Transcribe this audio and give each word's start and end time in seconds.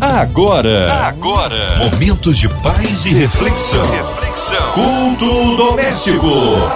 Agora, 0.00 0.92
agora, 1.08 1.76
momentos 1.78 2.38
de 2.38 2.48
paz 2.48 3.04
e 3.04 3.08
reflexão. 3.08 3.84
Reflexão. 3.90 4.72
Culto 4.72 5.56
doméstico. 5.56 6.28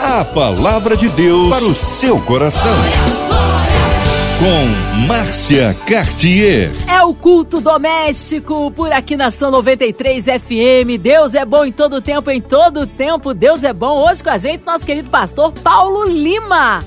A 0.03 0.25
palavra 0.25 0.97
de 0.97 1.09
Deus 1.09 1.49
para 1.49 1.65
o 1.65 1.73
seu 1.73 2.19
coração. 2.19 2.75
Com 4.41 5.07
Márcia 5.07 5.77
Cartier. 5.87 6.73
É 6.89 7.05
o 7.05 7.15
culto 7.15 7.61
doméstico 7.61 8.73
por 8.73 8.93
aqui 8.93 9.17
na 9.17 9.31
São 9.31 9.53
93 9.53 10.25
FM. 10.25 10.99
Deus 11.01 11.37
é 11.37 11.45
bom 11.45 11.65
em 11.65 11.71
todo 11.71 12.03
tempo, 12.03 12.29
em 12.29 12.41
todo 12.41 12.89
tempo. 12.89 13.33
Deus 13.33 13.63
é 13.63 13.73
bom. 13.73 14.05
Hoje 14.05 14.25
com 14.25 14.31
a 14.31 14.39
gente, 14.39 14.67
nosso 14.67 14.85
querido 14.85 15.09
pastor 15.09 15.53
Paulo 15.53 16.09
Lima. 16.09 16.85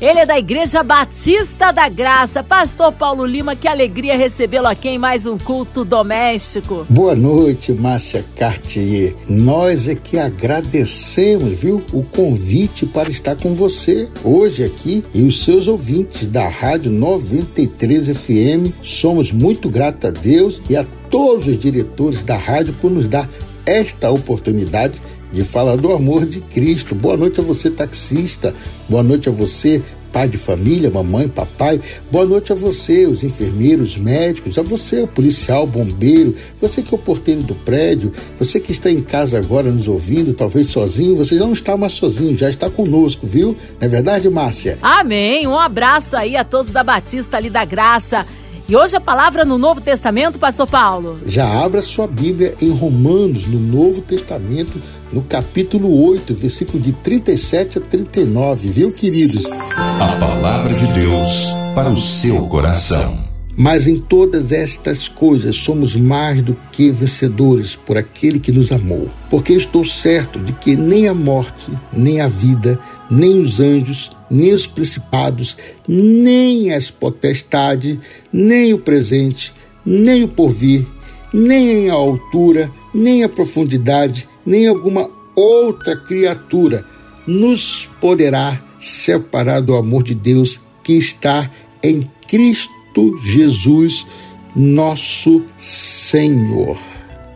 Ele 0.00 0.20
é 0.20 0.24
da 0.24 0.38
Igreja 0.38 0.82
Batista 0.82 1.70
da 1.70 1.86
Graça. 1.86 2.42
Pastor 2.42 2.90
Paulo 2.90 3.26
Lima, 3.26 3.54
que 3.54 3.68
alegria 3.68 4.16
recebê-lo 4.16 4.66
aqui 4.66 4.88
em 4.88 4.98
mais 4.98 5.26
um 5.26 5.36
culto 5.36 5.84
doméstico. 5.84 6.86
Boa 6.88 7.14
noite, 7.14 7.70
Márcia 7.70 8.24
Cartier. 8.34 9.14
Nós 9.28 9.86
é 9.88 9.94
que 9.94 10.18
agradecemos, 10.18 11.52
viu, 11.52 11.82
o 11.92 12.02
convite 12.02 12.86
para 12.86 13.10
estar 13.10 13.36
com 13.36 13.54
você 13.54 14.08
hoje 14.24 14.64
aqui 14.64 15.04
e 15.12 15.22
os 15.22 15.44
seus 15.44 15.68
ouvintes 15.68 16.26
da 16.26 16.48
Rádio 16.48 16.90
93 16.90 18.16
FM. 18.16 18.72
Somos 18.82 19.30
muito 19.30 19.68
gratos 19.68 20.08
a 20.08 20.10
Deus 20.10 20.62
e 20.70 20.78
a 20.78 20.86
todos 21.10 21.46
os 21.46 21.58
diretores 21.58 22.22
da 22.22 22.38
rádio 22.38 22.72
por 22.80 22.90
nos 22.90 23.06
dar 23.06 23.28
esta 23.66 24.10
oportunidade 24.10 24.94
de 25.32 25.44
falar 25.44 25.76
do 25.76 25.92
amor 25.92 26.26
de 26.26 26.40
Cristo. 26.40 26.94
Boa 26.94 27.16
noite 27.16 27.40
a 27.40 27.42
você, 27.42 27.70
taxista. 27.70 28.54
Boa 28.88 29.02
noite 29.02 29.28
a 29.28 29.32
você, 29.32 29.82
pai 30.12 30.28
de 30.28 30.36
família, 30.36 30.90
mamãe, 30.90 31.28
papai. 31.28 31.80
Boa 32.10 32.26
noite 32.26 32.52
a 32.52 32.54
você, 32.54 33.06
os 33.06 33.22
enfermeiros, 33.22 33.96
médicos, 33.96 34.58
a 34.58 34.62
você, 34.62 35.02
o 35.02 35.06
policial, 35.06 35.66
bombeiro, 35.66 36.34
você 36.60 36.82
que 36.82 36.94
é 36.94 36.96
o 36.96 37.00
porteiro 37.00 37.42
do 37.42 37.54
prédio, 37.54 38.12
você 38.38 38.58
que 38.60 38.72
está 38.72 38.90
em 38.90 39.00
casa 39.00 39.38
agora 39.38 39.70
nos 39.70 39.88
ouvindo, 39.88 40.34
talvez 40.34 40.68
sozinho, 40.68 41.16
você 41.16 41.36
já 41.36 41.44
não 41.44 41.52
está 41.52 41.76
mais 41.76 41.92
sozinho, 41.92 42.36
já 42.36 42.50
está 42.50 42.68
conosco, 42.68 43.26
viu? 43.26 43.56
Não 43.80 43.86
é 43.86 43.88
verdade, 43.88 44.28
Márcia? 44.28 44.78
Amém. 44.82 45.46
Um 45.46 45.58
abraço 45.58 46.16
aí 46.16 46.36
a 46.36 46.44
todos 46.44 46.72
da 46.72 46.82
Batista 46.82 47.36
ali 47.36 47.50
da 47.50 47.64
Graça. 47.64 48.26
E 48.70 48.76
hoje 48.76 48.94
a 48.94 49.00
palavra 49.00 49.44
no 49.44 49.58
Novo 49.58 49.80
Testamento, 49.80 50.38
Pastor 50.38 50.64
Paulo. 50.64 51.18
Já 51.26 51.60
abra 51.60 51.82
sua 51.82 52.06
Bíblia 52.06 52.54
em 52.62 52.70
Romanos, 52.70 53.44
no 53.44 53.58
Novo 53.58 54.00
Testamento, 54.00 54.80
no 55.12 55.22
capítulo 55.22 56.08
8, 56.08 56.32
versículo 56.34 56.80
de 56.80 56.92
37 56.92 57.78
a 57.78 57.80
39, 57.80 58.68
viu, 58.68 58.92
queridos? 58.92 59.46
A 59.74 60.16
palavra 60.20 60.72
de 60.72 60.86
Deus 60.92 61.48
para 61.74 61.90
o 61.90 61.98
seu 61.98 62.46
coração. 62.46 63.24
Mas 63.56 63.88
em 63.88 63.98
todas 63.98 64.52
estas 64.52 65.08
coisas 65.08 65.56
somos 65.56 65.96
mais 65.96 66.40
do 66.40 66.56
que 66.70 66.92
vencedores 66.92 67.74
por 67.74 67.98
aquele 67.98 68.38
que 68.38 68.52
nos 68.52 68.70
amou. 68.70 69.08
Porque 69.28 69.52
estou 69.52 69.84
certo 69.84 70.38
de 70.38 70.52
que 70.52 70.76
nem 70.76 71.08
a 71.08 71.12
morte, 71.12 71.72
nem 71.92 72.20
a 72.20 72.28
vida, 72.28 72.78
nem 73.10 73.40
os 73.40 73.58
anjos, 73.58 74.12
nem 74.30 74.54
os 74.54 74.66
principados, 74.66 75.56
nem 75.88 76.72
as 76.72 76.90
potestades, 76.90 77.98
nem 78.32 78.72
o 78.72 78.78
presente, 78.78 79.52
nem 79.84 80.22
o 80.24 80.28
porvir, 80.28 80.86
nem 81.32 81.90
a 81.90 81.94
altura, 81.94 82.70
nem 82.94 83.24
a 83.24 83.28
profundidade, 83.28 84.28
nem 84.44 84.66
alguma 84.66 85.10
outra 85.34 85.96
criatura 85.96 86.84
nos 87.26 87.88
poderá 88.00 88.60
separar 88.78 89.60
do 89.60 89.76
amor 89.76 90.02
de 90.02 90.14
Deus 90.14 90.60
que 90.82 90.94
está 90.94 91.50
em 91.82 92.02
Cristo 92.28 93.18
Jesus, 93.22 94.06
nosso 94.54 95.42
Senhor. 95.58 96.78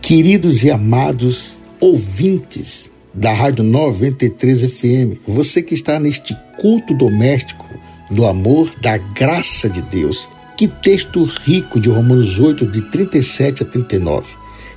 Queridos 0.03 0.63
e 0.63 0.71
amados 0.71 1.63
ouvintes 1.81 2.91
da 3.15 3.33
Rádio 3.33 3.63
93 3.63 4.63
FM, 4.63 5.19
você 5.27 5.63
que 5.63 5.75
está 5.75 6.01
neste 6.01 6.37
culto 6.61 6.93
doméstico 6.95 7.69
do 8.11 8.27
amor, 8.27 8.71
da 8.81 8.99
graça 8.99 9.69
de 9.69 9.81
Deus. 9.83 10.29
Que 10.57 10.69
texto 10.69 11.25
rico 11.25 11.81
de 11.81 11.89
Romanos 11.89 12.39
8, 12.39 12.67
de 12.67 12.83
37 12.83 13.63
a 13.63 13.67
39. 13.67 14.27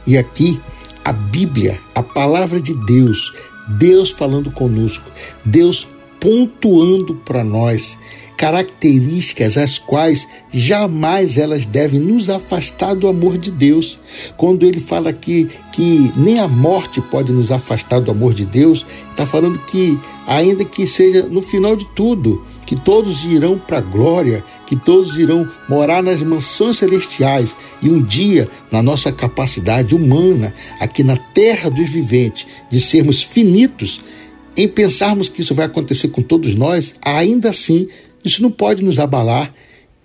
E 0.06 0.18
aqui 0.18 0.60
a 1.04 1.12
Bíblia, 1.12 1.80
a 1.94 2.04
palavra 2.04 2.60
de 2.60 2.74
Deus, 2.86 3.32
Deus 3.78 4.12
falando 4.12 4.52
conosco, 4.52 5.10
Deus 5.44 5.88
pontuando 6.20 7.16
para 7.16 7.44
nós 7.44 7.98
características 8.38 9.58
as 9.58 9.80
quais 9.80 10.30
jamais 10.54 11.38
elas 11.38 11.66
devem 11.66 12.00
nos 12.00 12.30
afastar 12.30 12.94
do 12.94 13.08
amor 13.08 13.38
de 13.38 13.50
Deus. 13.50 14.00
Quando 14.38 14.66
ele 14.66 14.80
fala 14.80 15.10
aqui 15.10 15.50
que 15.74 16.12
nem 16.16 16.40
a 16.40 16.48
morte 16.48 17.02
pode 17.02 17.32
nos 17.32 17.52
afastar 17.52 18.00
do 18.00 18.12
amor 18.12 18.36
de 18.36 18.46
Deus, 18.46 18.86
está 19.10 19.26
falando 19.26 19.58
que, 19.66 20.00
ainda 20.28 20.64
que 20.64 20.86
seja 20.86 21.24
no 21.24 21.42
final 21.42 21.76
de 21.76 21.86
tudo, 21.96 22.46
que 22.68 22.76
todos 22.76 23.24
irão 23.24 23.58
para 23.58 23.78
a 23.78 23.82
glória, 23.82 24.44
que 24.66 24.76
todos 24.76 25.18
irão 25.18 25.50
morar 25.68 26.04
nas 26.04 26.22
mansões 26.22 26.78
celestiais 26.78 27.56
e 27.82 27.90
um 27.90 28.04
dia, 28.04 28.50
na 28.70 28.84
nossa 28.84 29.12
capacidade 29.12 29.96
humana, 29.96 30.54
aqui 30.80 31.02
na 31.02 31.16
terra 31.16 31.70
dos 31.70 31.90
viventes, 31.90 32.46
de 32.70 32.80
sermos 32.80 33.24
finitos, 33.24 34.02
em 34.56 34.68
pensarmos 34.68 35.30
que 35.30 35.42
isso 35.42 35.56
vai 35.56 35.66
acontecer 35.66 36.10
com 36.10 36.22
todos 36.22 36.56
nós, 36.56 36.94
ainda 37.02 37.52
assim, 37.52 37.88
isso 38.28 38.42
não 38.42 38.52
pode 38.52 38.84
nos 38.84 39.00
abalar, 39.00 39.54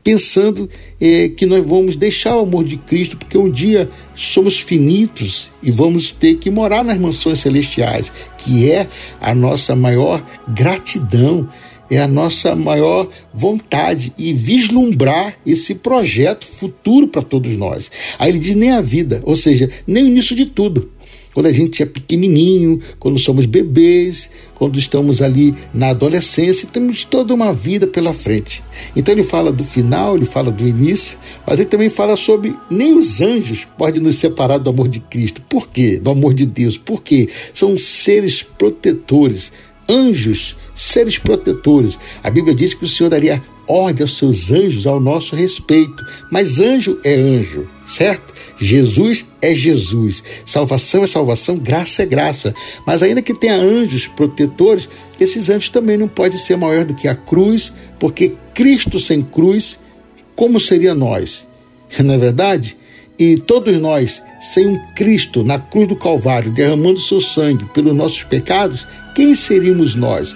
pensando 0.02 0.68
eh, 1.00 1.28
que 1.28 1.46
nós 1.46 1.64
vamos 1.64 1.96
deixar 1.96 2.36
o 2.36 2.40
amor 2.40 2.64
de 2.64 2.76
Cristo, 2.76 3.16
porque 3.16 3.38
um 3.38 3.50
dia 3.50 3.88
somos 4.14 4.58
finitos 4.58 5.48
e 5.62 5.70
vamos 5.70 6.10
ter 6.10 6.36
que 6.36 6.50
morar 6.50 6.84
nas 6.84 6.98
mansões 6.98 7.40
celestiais, 7.40 8.12
que 8.38 8.70
é 8.70 8.88
a 9.20 9.34
nossa 9.34 9.76
maior 9.76 10.24
gratidão 10.48 11.48
é 11.94 12.00
a 12.00 12.08
nossa 12.08 12.56
maior 12.56 13.10
vontade 13.34 14.14
e 14.16 14.32
vislumbrar 14.32 15.36
esse 15.44 15.74
projeto 15.74 16.46
futuro 16.46 17.06
para 17.06 17.20
todos 17.20 17.54
nós. 17.54 17.90
Aí 18.18 18.30
ele 18.30 18.38
diz 18.38 18.56
nem 18.56 18.70
a 18.70 18.80
vida, 18.80 19.20
ou 19.24 19.36
seja, 19.36 19.68
nem 19.86 20.04
o 20.04 20.08
início 20.08 20.34
de 20.34 20.46
tudo. 20.46 20.90
Quando 21.34 21.46
a 21.46 21.52
gente 21.52 21.82
é 21.82 21.86
pequenininho, 21.86 22.80
quando 22.98 23.18
somos 23.18 23.46
bebês, 23.46 24.28
quando 24.54 24.78
estamos 24.78 25.22
ali 25.22 25.54
na 25.72 25.88
adolescência, 25.90 26.68
temos 26.70 27.04
toda 27.04 27.32
uma 27.32 27.52
vida 27.52 27.86
pela 27.86 28.12
frente. 28.12 28.62
Então 28.94 29.14
ele 29.14 29.22
fala 29.22 29.50
do 29.50 29.64
final, 29.64 30.16
ele 30.16 30.26
fala 30.26 30.50
do 30.50 30.66
início, 30.68 31.18
mas 31.46 31.58
ele 31.58 31.68
também 31.68 31.88
fala 31.88 32.16
sobre 32.16 32.54
nem 32.70 32.96
os 32.96 33.20
anjos 33.20 33.66
podem 33.78 34.00
nos 34.00 34.16
separar 34.16 34.58
do 34.58 34.70
amor 34.70 34.88
de 34.88 35.00
Cristo. 35.00 35.42
Por 35.48 35.68
quê? 35.68 35.98
Do 35.98 36.10
amor 36.10 36.34
de 36.34 36.44
Deus. 36.44 36.76
Por 36.76 37.02
quê? 37.02 37.28
São 37.54 37.78
seres 37.78 38.42
protetores, 38.42 39.50
anjos 39.88 40.56
seres 40.82 41.18
protetores. 41.18 41.98
A 42.22 42.30
Bíblia 42.30 42.54
diz 42.54 42.74
que 42.74 42.84
o 42.84 42.88
Senhor 42.88 43.08
daria 43.08 43.42
ordem 43.66 44.02
aos 44.02 44.16
seus 44.16 44.50
anjos 44.50 44.86
ao 44.86 44.98
nosso 44.98 45.36
respeito. 45.36 46.02
Mas 46.30 46.60
anjo 46.60 46.98
é 47.04 47.14
anjo, 47.14 47.68
certo? 47.86 48.34
Jesus 48.58 49.26
é 49.40 49.54
Jesus. 49.54 50.22
Salvação 50.44 51.04
é 51.04 51.06
salvação, 51.06 51.56
graça 51.56 52.02
é 52.02 52.06
graça. 52.06 52.54
Mas 52.86 53.02
ainda 53.02 53.22
que 53.22 53.34
tenha 53.34 53.56
anjos 53.56 54.06
protetores, 54.06 54.88
esses 55.20 55.48
anjos 55.48 55.68
também 55.68 55.96
não 55.96 56.08
podem 56.08 56.38
ser 56.38 56.56
maior 56.56 56.84
do 56.84 56.94
que 56.94 57.06
a 57.06 57.14
cruz, 57.14 57.72
porque 57.98 58.34
Cristo 58.54 58.98
sem 58.98 59.22
cruz, 59.22 59.78
como 60.34 60.58
seria 60.58 60.94
nós? 60.94 61.46
Não 62.02 62.14
é 62.14 62.18
verdade? 62.18 62.76
E 63.18 63.36
todos 63.36 63.78
nós, 63.80 64.22
sem 64.40 64.66
um 64.66 64.78
Cristo 64.94 65.44
na 65.44 65.58
cruz 65.58 65.86
do 65.86 65.94
Calvário, 65.94 66.50
derramando 66.50 66.98
seu 66.98 67.20
sangue 67.20 67.64
pelos 67.66 67.94
nossos 67.94 68.24
pecados, 68.24 68.88
quem 69.14 69.34
seríamos 69.34 69.94
nós? 69.94 70.34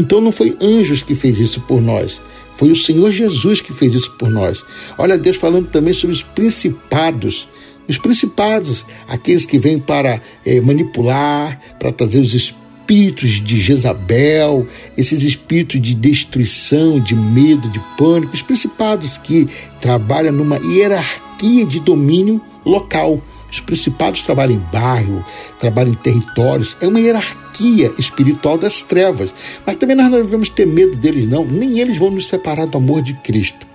Então 0.00 0.18
não 0.18 0.32
foi 0.32 0.56
anjos 0.62 1.02
que 1.02 1.14
fez 1.14 1.38
isso 1.38 1.60
por 1.60 1.82
nós, 1.82 2.22
foi 2.56 2.70
o 2.70 2.76
Senhor 2.76 3.12
Jesus 3.12 3.60
que 3.60 3.70
fez 3.70 3.94
isso 3.94 4.10
por 4.12 4.30
nós. 4.30 4.64
Olha 4.96 5.18
Deus 5.18 5.36
falando 5.36 5.68
também 5.68 5.92
sobre 5.92 6.16
os 6.16 6.22
principados. 6.22 7.46
Os 7.86 7.98
principados, 7.98 8.86
aqueles 9.06 9.44
que 9.44 9.58
vêm 9.58 9.78
para 9.78 10.22
é, 10.44 10.58
manipular, 10.60 11.60
para 11.78 11.92
trazer 11.92 12.18
os 12.18 12.32
espíritos 12.32 13.42
de 13.44 13.60
Jezabel, 13.60 14.66
esses 14.96 15.22
espíritos 15.22 15.80
de 15.82 15.94
destruição, 15.94 16.98
de 16.98 17.14
medo, 17.14 17.68
de 17.68 17.80
pânico, 17.98 18.32
os 18.32 18.42
principados 18.42 19.18
que 19.18 19.48
trabalham 19.82 20.32
numa 20.32 20.56
hierarquia 20.58 21.66
de 21.66 21.78
domínio 21.78 22.40
local. 22.64 23.22
Os 23.50 23.60
principados 23.60 24.22
trabalham 24.22 24.56
em 24.56 24.72
bairro, 24.72 25.24
trabalham 25.58 25.92
em 25.92 25.96
territórios, 25.96 26.76
é 26.80 26.86
uma 26.86 27.00
hierarquia 27.00 27.92
espiritual 27.98 28.56
das 28.56 28.80
trevas. 28.82 29.34
Mas 29.66 29.76
também 29.76 29.96
nós 29.96 30.10
não 30.10 30.22
devemos 30.22 30.48
ter 30.48 30.66
medo 30.66 30.96
deles, 30.96 31.28
não. 31.28 31.44
Nem 31.44 31.80
eles 31.80 31.98
vão 31.98 32.10
nos 32.10 32.28
separar 32.28 32.66
do 32.66 32.78
amor 32.78 33.02
de 33.02 33.14
Cristo. 33.14 33.66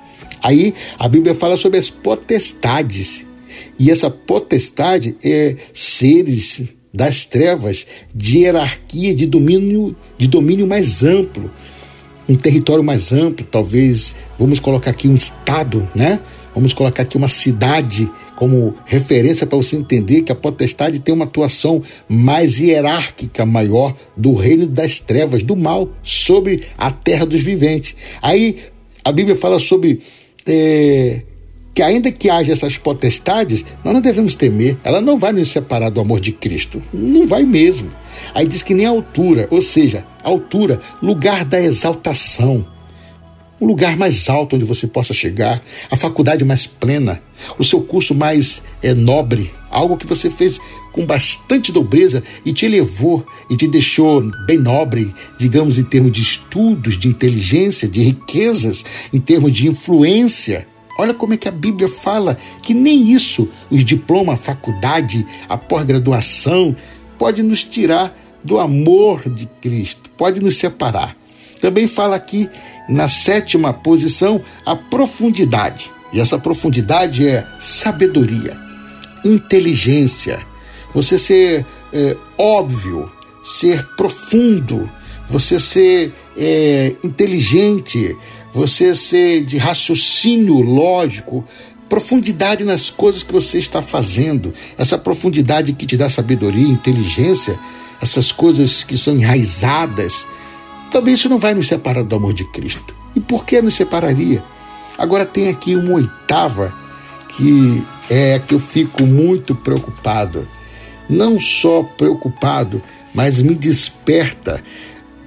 Aí 0.42 0.74
a 0.98 1.08
Bíblia 1.08 1.34
fala 1.34 1.58
sobre 1.58 1.78
as 1.78 1.90
potestades. 1.90 3.26
E 3.78 3.90
essa 3.90 4.10
potestade 4.10 5.16
é 5.24 5.56
seres 5.74 6.64
das 6.94 7.26
trevas 7.26 7.86
de 8.14 8.40
hierarquia, 8.40 9.14
de 9.14 9.26
domínio, 9.26 9.96
de 10.18 10.28
domínio 10.28 10.66
mais 10.66 11.04
amplo, 11.04 11.52
um 12.28 12.36
território 12.36 12.84
mais 12.84 13.12
amplo, 13.12 13.46
talvez 13.46 14.16
vamos 14.40 14.60
colocar 14.60 14.92
aqui 14.92 15.08
um 15.08 15.14
estado, 15.14 15.88
né? 15.94 16.20
vamos 16.56 16.74
colocar 16.74 17.04
aqui 17.04 17.18
uma 17.18 17.28
cidade 17.28 18.10
como 18.36 18.76
referência 18.86 19.48
para 19.48 19.58
você 19.58 19.76
entender 19.76 20.24
que 20.24 20.32
a 20.32 20.36
potestade 20.36 21.00
tem 21.00 21.14
uma 21.14 21.26
atuação 21.26 21.82
mais 22.08 22.60
hierárquica, 22.60 23.46
maior 23.46 23.96
do 24.16 24.34
reino 24.34 24.68
das 24.68 25.00
trevas, 25.00 25.44
do 25.44 25.56
mal, 25.56 25.90
sobre 26.04 26.64
a 26.78 26.92
terra 26.92 27.26
dos 27.26 27.42
viventes. 27.42 27.96
Aí 28.22 28.58
a 29.04 29.12
Bíblia 29.12 29.36
fala 29.36 29.60
sobre 29.60 30.02
é, 30.46 31.22
que 31.74 31.82
ainda 31.82 32.12
que 32.12 32.30
haja 32.30 32.54
essas 32.54 32.78
potestades, 32.78 33.66
nós 33.84 33.94
não 33.94 34.02
devemos 34.02 34.36
temer. 34.36 34.78
Ela 34.84 35.02
não 35.02 35.20
vai 35.20 35.34
nos 35.34 35.50
separar 35.50 35.90
do 35.90 36.00
amor 36.00 36.20
de 36.20 36.32
Cristo. 36.32 36.82
Não 36.94 37.28
vai 37.28 37.44
mesmo. 37.44 37.92
Aí 38.34 38.48
diz 38.48 38.62
que 38.62 38.74
nem 38.74 38.86
a 38.86 38.90
altura, 38.90 39.48
ou 39.52 39.62
seja, 39.62 40.06
altura, 40.24 40.80
lugar 41.02 41.44
da 41.44 41.62
exaltação 41.62 42.66
um 43.60 43.66
lugar 43.66 43.96
mais 43.96 44.30
alto 44.30 44.56
onde 44.56 44.66
você 44.66 44.86
possa 44.86 45.14
chegar, 45.14 45.62
a 45.90 45.96
faculdade 45.96 46.44
mais 46.44 46.68
plena, 46.68 47.22
o 47.58 47.64
seu 47.64 47.82
curso 47.82 48.14
mais 48.14 48.64
é, 48.82 48.94
nobre, 48.94 49.52
algo 49.70 49.98
que 49.98 50.08
você 50.08 50.30
fez 50.30 50.60
com 50.92 51.06
bastante 51.06 51.74
nobreza 51.74 52.24
e 52.46 52.54
te 52.54 52.66
elevou 52.66 53.26
e 53.50 53.58
te 53.58 53.68
deixou 53.68 54.24
bem 54.46 54.58
nobre, 54.58 55.14
digamos, 55.38 55.78
em 55.78 55.84
termos 55.84 56.12
de 56.12 56.22
estudos, 56.22 56.98
de 56.98 57.08
inteligência, 57.08 57.88
de 57.88 58.02
riquezas, 58.02 58.84
em 59.14 59.20
termos 59.20 59.52
de 59.52 59.68
influência. 59.68 60.68
Olha 60.98 61.14
como 61.14 61.34
é 61.34 61.38
que 61.38 61.50
a 61.50 61.52
Bíblia 61.52 61.90
fala 61.90 62.38
que 62.64 62.74
nem 62.74 63.12
isso, 63.12 63.50
os 63.70 63.84
diplomas, 63.84 64.36
a 64.36 64.42
faculdade, 64.42 65.26
a 65.50 65.58
pós-graduação, 65.58 66.76
pode 67.18 67.44
nos 67.44 67.64
tirar 67.64 68.18
do 68.44 68.60
amor 68.60 69.30
de 69.30 69.48
Cristo, 69.62 70.10
pode 70.12 70.40
nos 70.40 70.56
separar. 70.56 71.18
Também 71.60 71.88
fala 71.88 72.16
aqui 72.16 72.50
na 72.88 73.08
sétima 73.08 73.74
posição, 73.74 74.42
a 74.66 74.76
profundidade. 74.76 75.92
E 76.14 76.20
essa 76.20 76.38
profundidade 76.38 77.28
é 77.28 77.46
sabedoria, 77.60 78.56
inteligência, 79.24 80.40
você 80.94 81.20
ser 81.20 81.66
é, 81.92 82.16
óbvio, 82.38 83.12
ser 83.44 83.86
profundo, 83.98 84.90
você 85.30 85.60
ser 85.60 86.14
é, 86.38 86.96
inteligente, 87.04 88.16
você 88.54 88.96
ser 88.96 89.44
de 89.44 89.58
raciocínio 89.58 90.62
lógico, 90.62 91.44
profundidade 91.90 92.64
nas 92.64 92.90
coisas 92.90 93.24
que 93.24 93.34
você 93.34 93.60
está 93.60 93.82
fazendo, 93.82 94.54
essa 94.78 94.98
profundidade 94.98 95.74
que 95.74 95.86
te 95.86 95.98
dá 95.98 96.10
sabedoria, 96.10 96.68
inteligência, 96.68 97.60
essas 98.02 98.32
coisas 98.32 98.84
que 98.84 98.98
são 98.98 99.16
enraizadas 99.16 100.26
também 100.92 101.14
isso 101.14 101.30
não 101.30 101.38
vai 101.38 101.54
nos 101.54 101.68
separar 101.68 102.04
do 102.04 102.16
amor 102.16 102.34
de 102.34 102.46
Cristo. 102.46 102.94
E 103.16 103.20
por 103.20 103.46
que 103.46 103.62
nos 103.62 103.76
separaria? 103.76 104.44
Agora 104.98 105.26
tem 105.26 105.50
aqui 105.50 105.76
uma 105.76 105.94
oitava 105.94 106.74
que 107.30 107.84
é 108.10 108.40
que 108.40 108.54
eu 108.54 108.60
fico 108.60 109.04
muito 109.06 109.54
preocupado. 109.54 110.48
Não 111.10 111.40
só 111.40 111.84
preocupado, 111.84 112.82
mas 113.14 113.42
me 113.42 113.56
desperta 113.56 114.64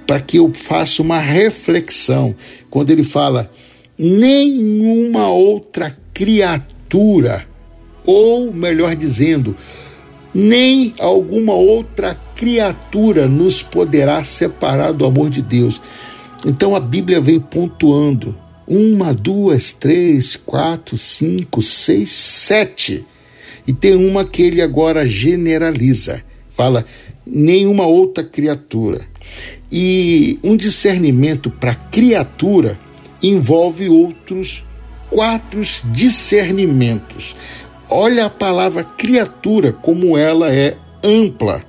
para 0.05 0.19
que 0.19 0.37
eu 0.37 0.51
faça 0.53 1.01
uma 1.01 1.19
reflexão. 1.19 2.35
Quando 2.69 2.89
ele 2.89 3.03
fala, 3.03 3.51
nenhuma 3.97 5.29
outra 5.29 5.95
criatura, 6.13 7.47
ou 8.05 8.51
melhor 8.51 8.95
dizendo, 8.95 9.55
nem 10.33 10.93
alguma 10.99 11.53
outra 11.53 12.19
criatura 12.39 13.27
nos 13.27 13.61
poderá 13.61 14.23
separar 14.23 14.93
do 14.93 15.05
amor 15.05 15.29
de 15.29 15.41
Deus. 15.41 15.81
Então 16.45 16.73
a 16.73 16.79
Bíblia 16.79 17.19
vem 17.19 17.37
pontuando: 17.37 18.33
uma, 18.65 19.13
duas, 19.13 19.73
três, 19.73 20.37
quatro, 20.37 20.95
cinco, 20.95 21.61
seis, 21.61 22.09
sete. 22.13 23.05
E 23.67 23.73
tem 23.73 23.93
uma 23.93 24.23
que 24.23 24.41
ele 24.41 24.61
agora 24.61 25.05
generaliza. 25.05 26.23
Fala, 26.49 26.85
nenhuma 27.25 27.85
outra 27.85 28.23
criatura. 28.23 29.01
E 29.69 30.39
um 30.41 30.55
discernimento 30.55 31.51
para 31.51 31.75
criatura 31.75 32.79
envolve 33.21 33.89
outros 33.89 34.63
quatro 35.09 35.61
discernimentos. 35.91 37.35
Olha 37.89 38.27
a 38.27 38.29
palavra 38.29 38.85
criatura, 38.85 39.73
como 39.73 40.17
ela 40.17 40.53
é 40.53 40.77
ampla, 41.03 41.68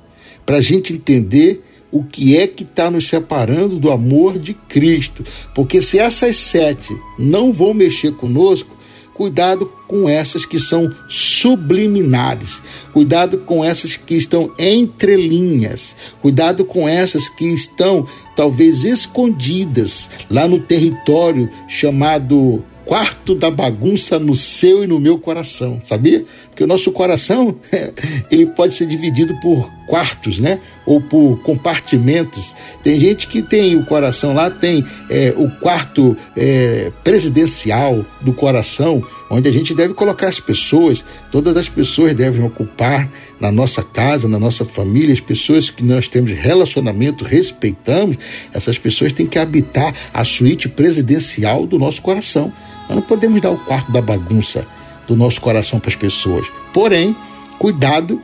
para 0.51 0.57
a 0.57 0.61
gente 0.61 0.91
entender 0.91 1.63
o 1.89 2.03
que 2.03 2.35
é 2.35 2.45
que 2.45 2.63
está 2.63 2.91
nos 2.91 3.07
separando 3.07 3.79
do 3.79 3.89
amor 3.89 4.37
de 4.37 4.53
Cristo. 4.53 5.23
Porque 5.55 5.81
se 5.81 5.97
essas 5.97 6.35
sete 6.35 6.93
não 7.17 7.53
vão 7.53 7.73
mexer 7.73 8.11
conosco, 8.17 8.75
cuidado 9.13 9.71
com 9.87 10.09
essas 10.09 10.45
que 10.45 10.59
são 10.59 10.93
subliminares, 11.07 12.61
cuidado 12.91 13.37
com 13.37 13.63
essas 13.63 13.95
que 13.95 14.13
estão 14.13 14.51
entre 14.59 15.15
linhas, 15.15 15.95
cuidado 16.21 16.65
com 16.65 16.85
essas 16.85 17.29
que 17.29 17.45
estão 17.45 18.05
talvez 18.35 18.83
escondidas 18.83 20.09
lá 20.29 20.49
no 20.49 20.59
território 20.59 21.49
chamado 21.65 22.61
quarto 22.83 23.33
da 23.33 23.49
bagunça 23.49 24.19
no 24.19 24.35
seu 24.35 24.83
e 24.83 24.87
no 24.87 24.99
meu 24.99 25.17
coração, 25.17 25.81
sabia? 25.85 26.25
Porque 26.49 26.61
o 26.61 26.67
nosso 26.67 26.91
coração, 26.91 27.55
ele 28.29 28.47
pode 28.47 28.73
ser 28.73 28.85
dividido 28.85 29.33
por 29.41 29.71
quartos, 29.91 30.39
né? 30.39 30.61
Ou 30.85 31.01
por 31.01 31.41
compartimentos. 31.43 32.55
Tem 32.81 32.97
gente 32.97 33.27
que 33.27 33.41
tem 33.41 33.75
o 33.75 33.83
coração 33.85 34.33
lá, 34.33 34.49
tem 34.49 34.85
é, 35.09 35.33
o 35.35 35.49
quarto 35.49 36.15
é, 36.33 36.93
presidencial 37.03 38.05
do 38.21 38.31
coração, 38.31 39.05
onde 39.29 39.49
a 39.49 39.51
gente 39.51 39.73
deve 39.73 39.93
colocar 39.93 40.29
as 40.29 40.39
pessoas, 40.39 41.03
todas 41.29 41.57
as 41.57 41.67
pessoas 41.67 42.13
devem 42.13 42.41
ocupar 42.41 43.11
na 43.37 43.51
nossa 43.51 43.83
casa, 43.83 44.29
na 44.29 44.39
nossa 44.39 44.63
família, 44.63 45.11
as 45.11 45.19
pessoas 45.19 45.69
que 45.69 45.83
nós 45.83 46.07
temos 46.07 46.31
relacionamento, 46.31 47.25
respeitamos, 47.25 48.17
essas 48.53 48.77
pessoas 48.77 49.11
têm 49.11 49.27
que 49.27 49.37
habitar 49.37 49.93
a 50.13 50.23
suíte 50.23 50.69
presidencial 50.69 51.67
do 51.67 51.77
nosso 51.77 52.01
coração. 52.01 52.53
Nós 52.87 52.95
não 52.95 53.01
podemos 53.01 53.41
dar 53.41 53.51
o 53.51 53.57
quarto 53.57 53.91
da 53.91 54.01
bagunça 54.01 54.65
do 55.05 55.17
nosso 55.17 55.41
coração 55.41 55.81
para 55.81 55.89
as 55.89 55.97
pessoas. 55.97 56.47
Porém, 56.73 57.13
cuidado 57.59 58.21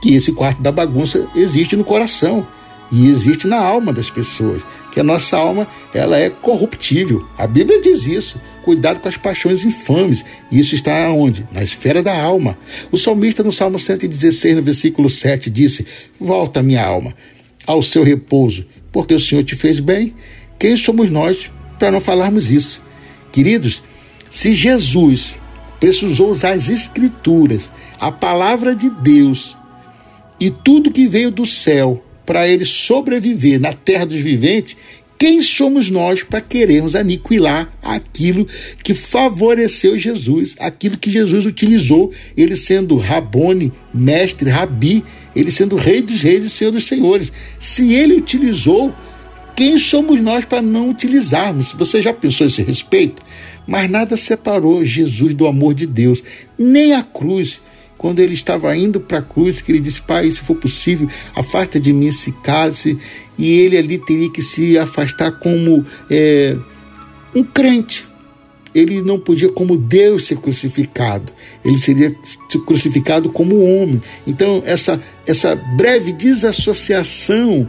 que 0.00 0.14
esse 0.14 0.32
quarto 0.32 0.62
da 0.62 0.70
bagunça 0.72 1.26
existe 1.34 1.76
no 1.76 1.84
coração 1.84 2.46
e 2.90 3.08
existe 3.08 3.46
na 3.46 3.58
alma 3.58 3.92
das 3.92 4.08
pessoas, 4.08 4.62
que 4.92 5.00
a 5.00 5.02
nossa 5.02 5.36
alma 5.36 5.66
ela 5.92 6.16
é 6.18 6.30
corruptível. 6.30 7.26
A 7.36 7.46
Bíblia 7.46 7.80
diz 7.80 8.06
isso. 8.06 8.40
Cuidado 8.64 9.00
com 9.00 9.08
as 9.08 9.16
paixões 9.16 9.64
infames. 9.64 10.24
Isso 10.50 10.74
está 10.74 11.08
onde? 11.10 11.46
Na 11.52 11.62
esfera 11.62 12.02
da 12.02 12.16
alma. 12.16 12.56
O 12.90 12.96
salmista 12.96 13.42
no 13.42 13.52
Salmo 13.52 13.78
116, 13.78 14.56
no 14.56 14.62
versículo 14.62 15.10
7, 15.10 15.50
disse: 15.50 15.86
Volta, 16.20 16.62
minha 16.62 16.84
alma, 16.84 17.14
ao 17.66 17.82
seu 17.82 18.02
repouso, 18.02 18.64
porque 18.90 19.14
o 19.14 19.20
Senhor 19.20 19.44
te 19.44 19.54
fez 19.54 19.80
bem. 19.80 20.14
Quem 20.58 20.76
somos 20.76 21.10
nós 21.10 21.50
para 21.78 21.90
não 21.90 22.00
falarmos 22.00 22.50
isso? 22.50 22.82
Queridos, 23.30 23.82
se 24.30 24.52
Jesus 24.52 25.36
precisou 25.78 26.30
usar 26.30 26.52
as 26.52 26.68
Escrituras, 26.68 27.70
a 28.00 28.10
palavra 28.10 28.74
de 28.74 28.88
Deus 28.88 29.56
e 30.38 30.50
tudo 30.50 30.90
que 30.90 31.06
veio 31.06 31.30
do 31.30 31.46
céu 31.46 32.02
para 32.24 32.48
ele 32.48 32.64
sobreviver 32.64 33.60
na 33.60 33.72
terra 33.72 34.04
dos 34.04 34.18
viventes, 34.18 34.76
quem 35.18 35.40
somos 35.40 35.88
nós 35.88 36.22
para 36.22 36.42
querermos 36.42 36.94
aniquilar 36.94 37.72
aquilo 37.82 38.46
que 38.82 38.92
favoreceu 38.92 39.96
Jesus, 39.96 40.54
aquilo 40.58 40.98
que 40.98 41.10
Jesus 41.10 41.46
utilizou, 41.46 42.12
ele 42.36 42.54
sendo 42.54 42.96
Rabone, 42.96 43.72
mestre, 43.94 44.50
rabi, 44.50 45.02
ele 45.34 45.50
sendo 45.50 45.76
rei 45.76 46.02
dos 46.02 46.20
reis 46.20 46.44
e 46.44 46.50
senhor 46.50 46.70
dos 46.70 46.86
senhores. 46.86 47.32
Se 47.58 47.94
ele 47.94 48.14
utilizou, 48.14 48.94
quem 49.54 49.78
somos 49.78 50.20
nós 50.20 50.44
para 50.44 50.60
não 50.60 50.90
utilizarmos? 50.90 51.72
Você 51.72 52.02
já 52.02 52.12
pensou 52.12 52.46
esse 52.46 52.60
respeito? 52.62 53.22
Mas 53.66 53.90
nada 53.90 54.18
separou 54.18 54.84
Jesus 54.84 55.32
do 55.32 55.46
amor 55.46 55.72
de 55.72 55.86
Deus, 55.86 56.22
nem 56.58 56.92
a 56.92 57.02
cruz. 57.02 57.60
Quando 57.98 58.20
ele 58.20 58.34
estava 58.34 58.76
indo 58.76 59.00
para 59.00 59.18
a 59.18 59.22
cruz, 59.22 59.60
que 59.60 59.72
ele 59.72 59.80
disse: 59.80 60.02
Pai, 60.02 60.30
se 60.30 60.40
for 60.40 60.56
possível, 60.56 61.08
afasta 61.34 61.80
de 61.80 61.92
mim 61.92 62.08
esse 62.08 62.32
cálice. 62.32 62.98
E 63.38 63.60
ele 63.60 63.76
ali 63.76 63.98
teria 63.98 64.30
que 64.30 64.42
se 64.42 64.78
afastar 64.78 65.32
como 65.32 65.84
é, 66.10 66.56
um 67.34 67.44
crente. 67.44 68.06
Ele 68.74 69.00
não 69.00 69.18
podia, 69.18 69.48
como 69.48 69.78
Deus, 69.78 70.26
ser 70.26 70.36
crucificado. 70.36 71.32
Ele 71.64 71.78
seria 71.78 72.14
crucificado 72.66 73.30
como 73.30 73.62
homem. 73.62 74.02
Então, 74.26 74.62
essa, 74.66 75.02
essa 75.26 75.54
breve 75.54 76.12
desassociação 76.12 77.68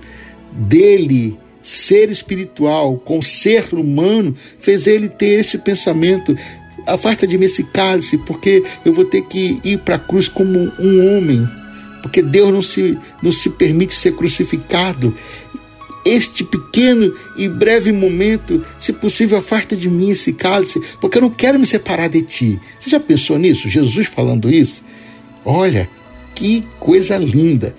dele 0.51 1.37
ser 1.61 2.09
espiritual 2.09 2.97
com 2.97 3.21
ser 3.21 3.73
humano 3.73 4.35
fez 4.59 4.87
ele 4.87 5.07
ter 5.07 5.39
esse 5.39 5.57
pensamento. 5.57 6.35
Afasta 6.87 7.27
de 7.27 7.37
mim 7.37 7.45
esse 7.45 7.63
cálice, 7.63 8.17
porque 8.17 8.63
eu 8.85 8.93
vou 8.93 9.05
ter 9.05 9.21
que 9.23 9.59
ir 9.63 9.79
para 9.79 9.95
a 9.95 9.99
cruz 9.99 10.27
como 10.27 10.71
um 10.79 11.17
homem, 11.17 11.47
porque 12.01 12.21
Deus 12.21 12.51
não 12.53 12.61
se, 12.61 12.97
não 13.21 13.31
se 13.31 13.49
permite 13.49 13.93
ser 13.93 14.13
crucificado. 14.13 15.13
este 16.05 16.43
pequeno 16.45 17.13
e 17.35 17.49
breve 17.49 17.91
momento, 17.91 18.65
se 18.79 18.93
possível, 18.93 19.37
afasta 19.37 19.75
de 19.75 19.89
mim 19.89 20.11
esse 20.11 20.31
cálice, 20.31 20.81
porque 21.01 21.17
eu 21.17 21.21
não 21.21 21.29
quero 21.29 21.59
me 21.59 21.65
separar 21.65 22.07
de 22.07 22.21
ti. 22.21 22.59
Você 22.79 22.89
já 22.89 22.99
pensou 22.99 23.37
nisso? 23.37 23.67
Jesus 23.67 24.07
falando 24.07 24.49
isso? 24.49 24.83
Olha, 25.43 25.89
que 26.33 26.65
coisa 26.79 27.17
linda. 27.17 27.75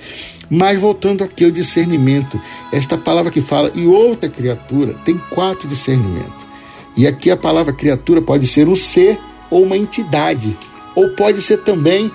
Mas 0.50 0.80
voltando 0.80 1.22
aqui 1.22 1.44
ao 1.44 1.50
discernimento, 1.50 2.40
esta 2.72 2.96
palavra 2.96 3.30
que 3.30 3.40
fala 3.40 3.70
e 3.74 3.86
outra 3.86 4.28
criatura 4.28 4.94
tem 5.04 5.18
quatro 5.30 5.68
discernimentos. 5.68 6.48
E 6.99 7.07
aqui 7.07 7.31
a 7.31 7.37
palavra 7.37 7.73
criatura 7.73 8.21
pode 8.21 8.49
ser 8.49 8.67
um 8.67 8.75
ser 8.75 9.17
ou 9.49 9.62
uma 9.62 9.76
entidade, 9.76 10.59
ou 10.97 11.11
pode 11.11 11.40
ser 11.40 11.59
também 11.59 12.11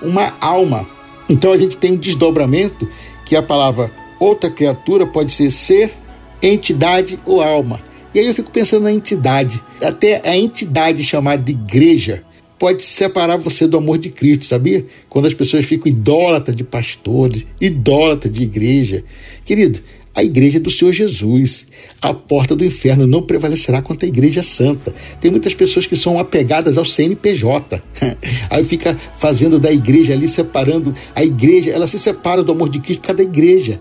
uma 0.00 0.34
alma. 0.40 0.86
Então 1.28 1.52
a 1.52 1.58
gente 1.58 1.76
tem 1.76 1.92
um 1.92 1.98
desdobramento 1.98 2.88
que 3.26 3.36
a 3.36 3.42
palavra 3.42 3.92
outra 4.18 4.50
criatura 4.50 5.06
pode 5.06 5.30
ser 5.30 5.50
ser, 5.50 5.92
entidade 6.40 7.18
ou 7.26 7.42
alma. 7.42 7.82
E 8.14 8.20
aí 8.20 8.26
eu 8.26 8.32
fico 8.32 8.50
pensando 8.50 8.84
na 8.84 8.92
entidade. 8.92 9.60
Até 9.82 10.26
a 10.26 10.34
entidade 10.34 11.04
chamada 11.04 11.42
de 11.42 11.52
igreja 11.52 12.24
pode 12.58 12.82
separar 12.84 13.36
você 13.36 13.66
do 13.66 13.76
amor 13.76 13.98
de 13.98 14.08
Cristo, 14.08 14.46
sabia? 14.46 14.86
Quando 15.10 15.26
as 15.26 15.34
pessoas 15.34 15.66
ficam 15.66 15.92
idólatras 15.92 16.56
de 16.56 16.64
pastores, 16.64 17.46
idólatras 17.60 18.32
de 18.32 18.44
igreja. 18.44 19.04
Querido, 19.44 19.80
a 20.14 20.22
igreja 20.22 20.60
do 20.60 20.70
Senhor 20.70 20.92
Jesus. 20.92 21.66
A 22.00 22.12
porta 22.12 22.54
do 22.54 22.64
inferno 22.64 23.06
não 23.06 23.22
prevalecerá 23.22 23.80
contra 23.80 24.06
a 24.06 24.08
igreja 24.08 24.42
santa. 24.42 24.94
Tem 25.20 25.30
muitas 25.30 25.54
pessoas 25.54 25.86
que 25.86 25.96
são 25.96 26.18
apegadas 26.18 26.76
ao 26.76 26.84
CNPJ. 26.84 27.82
Aí 28.50 28.64
fica 28.64 28.98
fazendo 29.18 29.58
da 29.58 29.72
igreja 29.72 30.12
ali, 30.12 30.28
separando 30.28 30.94
a 31.14 31.24
igreja. 31.24 31.70
Ela 31.70 31.86
se 31.86 31.98
separa 31.98 32.42
do 32.42 32.52
amor 32.52 32.68
de 32.68 32.80
Cristo 32.80 33.00
por 33.00 33.08
causa 33.08 33.22
da 33.22 33.28
igreja. 33.28 33.80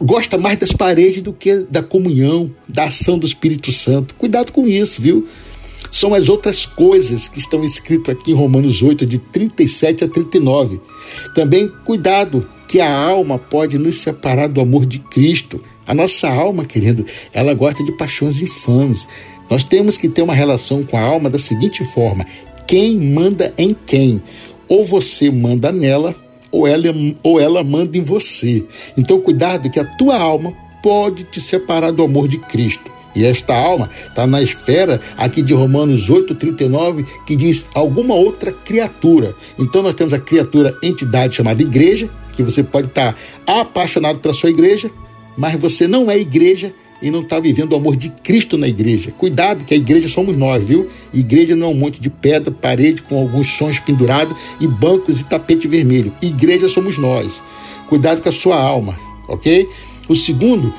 Gosta 0.00 0.38
mais 0.38 0.58
das 0.58 0.72
paredes 0.72 1.22
do 1.22 1.32
que 1.32 1.66
da 1.68 1.82
comunhão, 1.82 2.50
da 2.68 2.84
ação 2.84 3.18
do 3.18 3.26
Espírito 3.26 3.72
Santo. 3.72 4.14
Cuidado 4.14 4.52
com 4.52 4.68
isso, 4.68 5.02
viu? 5.02 5.26
são 5.94 6.12
as 6.12 6.28
outras 6.28 6.66
coisas 6.66 7.28
que 7.28 7.38
estão 7.38 7.64
escritas 7.64 8.16
aqui 8.16 8.32
em 8.32 8.34
Romanos 8.34 8.82
8, 8.82 9.06
de 9.06 9.16
37 9.16 10.02
a 10.02 10.08
39. 10.08 10.80
Também 11.36 11.70
cuidado, 11.84 12.48
que 12.68 12.80
a 12.80 12.92
alma 12.92 13.38
pode 13.38 13.78
nos 13.78 14.00
separar 14.00 14.48
do 14.48 14.60
amor 14.60 14.86
de 14.86 14.98
Cristo. 14.98 15.62
A 15.86 15.94
nossa 15.94 16.28
alma, 16.28 16.64
querido, 16.64 17.04
ela 17.32 17.54
gosta 17.54 17.84
de 17.84 17.92
paixões 17.92 18.40
infames. 18.40 19.06
Nós 19.50 19.62
temos 19.62 19.98
que 19.98 20.08
ter 20.08 20.22
uma 20.22 20.34
relação 20.34 20.82
com 20.82 20.96
a 20.96 21.02
alma 21.02 21.28
da 21.28 21.38
seguinte 21.38 21.84
forma: 21.84 22.24
quem 22.66 22.98
manda 22.98 23.52
em 23.58 23.76
quem? 23.86 24.22
Ou 24.68 24.84
você 24.84 25.30
manda 25.30 25.70
nela, 25.70 26.14
ou 26.50 26.66
ela, 26.66 26.84
ou 27.22 27.38
ela 27.38 27.62
manda 27.62 27.98
em 27.98 28.02
você. 28.02 28.64
Então, 28.96 29.20
cuidado, 29.20 29.70
que 29.70 29.78
a 29.78 29.84
tua 29.84 30.18
alma 30.18 30.52
pode 30.82 31.24
te 31.24 31.40
separar 31.40 31.92
do 31.92 32.02
amor 32.02 32.28
de 32.28 32.38
Cristo. 32.38 32.90
E 33.14 33.24
esta 33.24 33.54
alma 33.54 33.88
está 34.06 34.26
na 34.26 34.42
esfera 34.42 35.00
aqui 35.16 35.42
de 35.42 35.54
Romanos 35.54 36.08
8,39, 36.08 37.06
que 37.26 37.36
diz 37.36 37.66
alguma 37.74 38.14
outra 38.14 38.52
criatura. 38.52 39.34
Então 39.58 39.82
nós 39.82 39.94
temos 39.94 40.12
a 40.12 40.18
criatura 40.18 40.76
entidade 40.82 41.36
chamada 41.36 41.62
igreja, 41.62 42.10
que 42.32 42.42
você 42.42 42.62
pode 42.62 42.88
estar 42.88 43.16
apaixonado 43.46 44.18
pela 44.18 44.34
sua 44.34 44.50
igreja, 44.50 44.90
mas 45.36 45.60
você 45.60 45.86
não 45.86 46.10
é 46.10 46.18
igreja 46.18 46.72
e 47.00 47.10
não 47.10 47.20
está 47.20 47.38
vivendo 47.38 47.72
o 47.72 47.76
amor 47.76 47.96
de 47.96 48.08
Cristo 48.08 48.56
na 48.56 48.66
igreja. 48.66 49.12
Cuidado, 49.12 49.64
que 49.64 49.74
a 49.74 49.76
igreja 49.76 50.08
somos 50.08 50.36
nós, 50.36 50.64
viu? 50.64 50.88
Igreja 51.12 51.54
não 51.54 51.68
é 51.68 51.70
um 51.70 51.74
monte 51.74 52.00
de 52.00 52.08
pedra, 52.08 52.50
parede 52.50 53.02
com 53.02 53.18
alguns 53.18 53.48
sons 53.48 53.78
pendurados 53.78 54.36
e 54.60 54.66
bancos 54.66 55.20
e 55.20 55.24
tapete 55.24 55.68
vermelho. 55.68 56.12
Igreja 56.22 56.68
somos 56.68 56.96
nós. 56.96 57.42
Cuidado 57.88 58.22
com 58.22 58.28
a 58.28 58.32
sua 58.32 58.60
alma, 58.60 58.98
ok? 59.28 59.68
O 60.08 60.16
segundo 60.16 60.72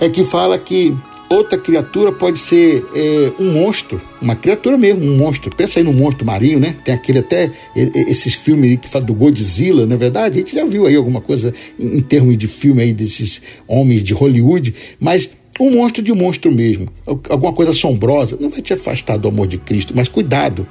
é 0.00 0.08
que 0.08 0.24
fala 0.24 0.58
que 0.58 0.94
Outra 1.28 1.58
criatura 1.58 2.12
pode 2.12 2.38
ser 2.38 2.84
é, 2.94 3.32
um 3.40 3.52
monstro, 3.52 4.00
uma 4.22 4.36
criatura 4.36 4.78
mesmo, 4.78 5.04
um 5.04 5.16
monstro. 5.16 5.50
Pensa 5.50 5.80
aí 5.80 5.84
no 5.84 5.92
monstro 5.92 6.24
marinho, 6.24 6.60
né? 6.60 6.76
Tem 6.84 6.94
aquele 6.94 7.18
até, 7.18 7.50
esses 7.74 8.34
filmes 8.34 8.78
que 8.78 8.88
falam 8.88 9.06
do 9.06 9.14
Godzilla, 9.14 9.84
não 9.86 9.96
é 9.96 9.98
verdade? 9.98 10.36
A 10.36 10.38
gente 10.38 10.54
já 10.54 10.64
viu 10.64 10.86
aí 10.86 10.94
alguma 10.94 11.20
coisa 11.20 11.52
em, 11.78 11.98
em 11.98 12.00
termos 12.00 12.38
de 12.38 12.46
filme 12.46 12.80
aí 12.80 12.92
desses 12.92 13.42
homens 13.66 14.04
de 14.04 14.14
Hollywood, 14.14 14.72
mas 15.00 15.28
um 15.58 15.70
monstro 15.70 16.02
de 16.02 16.12
monstro 16.12 16.52
mesmo, 16.52 16.88
alguma 17.28 17.52
coisa 17.52 17.72
assombrosa, 17.72 18.36
não 18.38 18.50
vai 18.50 18.60
te 18.60 18.72
afastar 18.72 19.16
do 19.16 19.26
amor 19.26 19.46
de 19.46 19.58
Cristo, 19.58 19.94
mas 19.96 20.06
cuidado, 20.06 20.66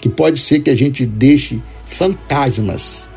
que 0.00 0.08
pode 0.08 0.38
ser 0.38 0.60
que 0.60 0.70
a 0.70 0.76
gente 0.76 1.04
deixe 1.04 1.60
fantasmas 1.84 3.08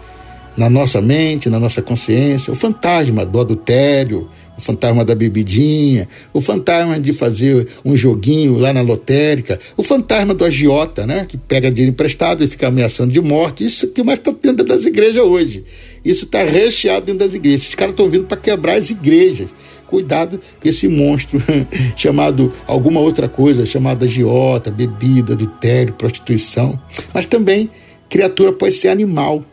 na 0.57 0.69
nossa 0.69 1.01
mente, 1.01 1.49
na 1.49 1.59
nossa 1.59 1.81
consciência, 1.81 2.51
o 2.51 2.55
fantasma 2.55 3.25
do 3.25 3.39
adultério, 3.39 4.29
o 4.57 4.61
fantasma 4.61 5.03
da 5.03 5.13
bebidinha, 5.13 6.07
o 6.33 6.39
fantasma 6.39 6.99
de 6.99 7.13
fazer 7.13 7.67
um 7.83 7.95
joguinho 7.95 8.57
lá 8.57 8.71
na 8.73 8.81
lotérica, 8.81 9.59
o 9.75 9.83
fantasma 9.83 10.33
do 10.33 10.45
agiota, 10.45 11.05
né, 11.05 11.25
que 11.27 11.37
pega 11.37 11.71
dinheiro 11.71 11.91
emprestado 11.91 12.43
e 12.43 12.47
fica 12.47 12.67
ameaçando 12.67 13.11
de 13.11 13.21
morte. 13.21 13.63
Isso 13.63 13.87
que 13.89 14.03
mais 14.03 14.19
está 14.19 14.31
dentro 14.31 14.65
das 14.65 14.85
igrejas 14.85 15.23
hoje. 15.23 15.65
Isso 16.03 16.25
está 16.25 16.43
recheado 16.43 17.07
dentro 17.07 17.19
das 17.19 17.33
igrejas. 17.33 17.61
Esses 17.61 17.75
caras 17.75 17.93
estão 17.93 18.09
vindo 18.09 18.25
para 18.25 18.37
quebrar 18.37 18.75
as 18.75 18.89
igrejas. 18.89 19.53
Cuidado 19.87 20.39
com 20.61 20.67
esse 20.67 20.87
monstro 20.87 21.41
chamado 21.95 22.53
alguma 22.67 22.99
outra 22.99 23.27
coisa, 23.27 23.65
chamada 23.65 24.05
agiota, 24.05 24.71
bebida, 24.71 25.33
adultério, 25.33 25.93
prostituição. 25.93 26.79
Mas 27.13 27.25
também 27.25 27.69
criatura 28.09 28.53
pode 28.53 28.73
ser 28.73 28.89
animal. 28.89 29.43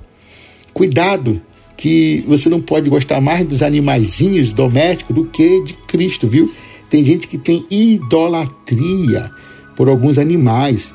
Cuidado 0.72 1.40
que 1.82 2.22
você 2.28 2.48
não 2.48 2.60
pode 2.60 2.88
gostar 2.88 3.20
mais 3.20 3.44
dos 3.44 3.60
animaizinhos 3.60 4.52
domésticos 4.52 5.16
do 5.16 5.24
que 5.24 5.64
de 5.64 5.72
Cristo, 5.88 6.28
viu? 6.28 6.48
Tem 6.88 7.04
gente 7.04 7.26
que 7.26 7.36
tem 7.36 7.66
idolatria 7.68 9.32
por 9.74 9.88
alguns 9.88 10.16
animais. 10.16 10.94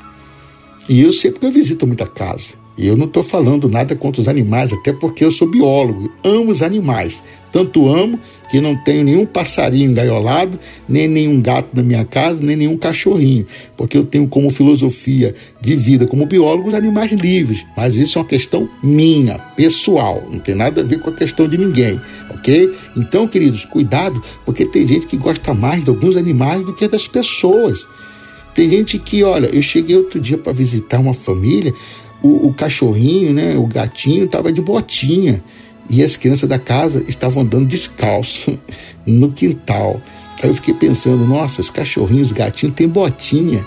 E 0.88 1.02
eu 1.02 1.12
sei 1.12 1.30
porque 1.30 1.44
eu 1.44 1.52
visito 1.52 1.86
muita 1.86 2.06
casa. 2.06 2.54
E 2.78 2.86
eu 2.86 2.96
não 2.96 3.06
estou 3.06 3.24
falando 3.24 3.68
nada 3.68 3.96
contra 3.96 4.22
os 4.22 4.28
animais, 4.28 4.72
até 4.72 4.92
porque 4.92 5.24
eu 5.24 5.32
sou 5.32 5.50
biólogo, 5.50 6.12
amo 6.22 6.52
os 6.52 6.62
animais. 6.62 7.24
Tanto 7.50 7.88
amo 7.88 8.20
que 8.48 8.60
não 8.60 8.76
tenho 8.84 9.02
nenhum 9.02 9.26
passarinho 9.26 9.90
engaiolado, 9.90 10.56
nem 10.88 11.08
nenhum 11.08 11.40
gato 11.40 11.70
na 11.74 11.82
minha 11.82 12.04
casa, 12.04 12.40
nem 12.40 12.56
nenhum 12.56 12.76
cachorrinho, 12.76 13.44
porque 13.76 13.98
eu 13.98 14.04
tenho 14.04 14.28
como 14.28 14.48
filosofia 14.50 15.34
de 15.60 15.74
vida, 15.74 16.06
como 16.06 16.24
biólogo, 16.24 16.68
os 16.68 16.74
animais 16.74 17.10
livres. 17.10 17.66
Mas 17.76 17.96
isso 17.96 18.16
é 18.16 18.22
uma 18.22 18.28
questão 18.28 18.68
minha, 18.80 19.38
pessoal, 19.56 20.22
não 20.30 20.38
tem 20.38 20.54
nada 20.54 20.80
a 20.80 20.84
ver 20.84 21.00
com 21.00 21.10
a 21.10 21.14
questão 21.14 21.48
de 21.48 21.58
ninguém, 21.58 22.00
ok? 22.30 22.72
Então, 22.96 23.26
queridos, 23.26 23.64
cuidado, 23.64 24.22
porque 24.44 24.64
tem 24.64 24.86
gente 24.86 25.06
que 25.06 25.16
gosta 25.16 25.52
mais 25.52 25.82
de 25.82 25.90
alguns 25.90 26.16
animais 26.16 26.64
do 26.64 26.72
que 26.72 26.86
das 26.86 27.08
pessoas. 27.08 27.84
Tem 28.54 28.70
gente 28.70 28.98
que, 28.98 29.22
olha, 29.24 29.46
eu 29.46 29.62
cheguei 29.62 29.96
outro 29.96 30.20
dia 30.20 30.36
para 30.38 30.52
visitar 30.52 30.98
uma 30.98 31.14
família, 31.14 31.72
o, 32.22 32.48
o 32.48 32.54
cachorrinho, 32.54 33.32
né, 33.32 33.56
o 33.56 33.66
gatinho, 33.66 34.24
estava 34.24 34.52
de 34.52 34.60
botinha 34.60 35.42
e 35.88 36.02
as 36.02 36.16
crianças 36.16 36.48
da 36.48 36.58
casa 36.58 37.04
estavam 37.08 37.42
andando 37.42 37.66
descalço 37.66 38.58
no 39.06 39.32
quintal. 39.32 40.00
Aí 40.42 40.50
eu 40.50 40.54
fiquei 40.54 40.74
pensando, 40.74 41.26
nossa, 41.26 41.60
os 41.60 41.70
cachorrinhos, 41.70 42.28
os 42.28 42.32
gatinhos 42.32 42.74
têm 42.76 42.86
botinha. 42.86 43.64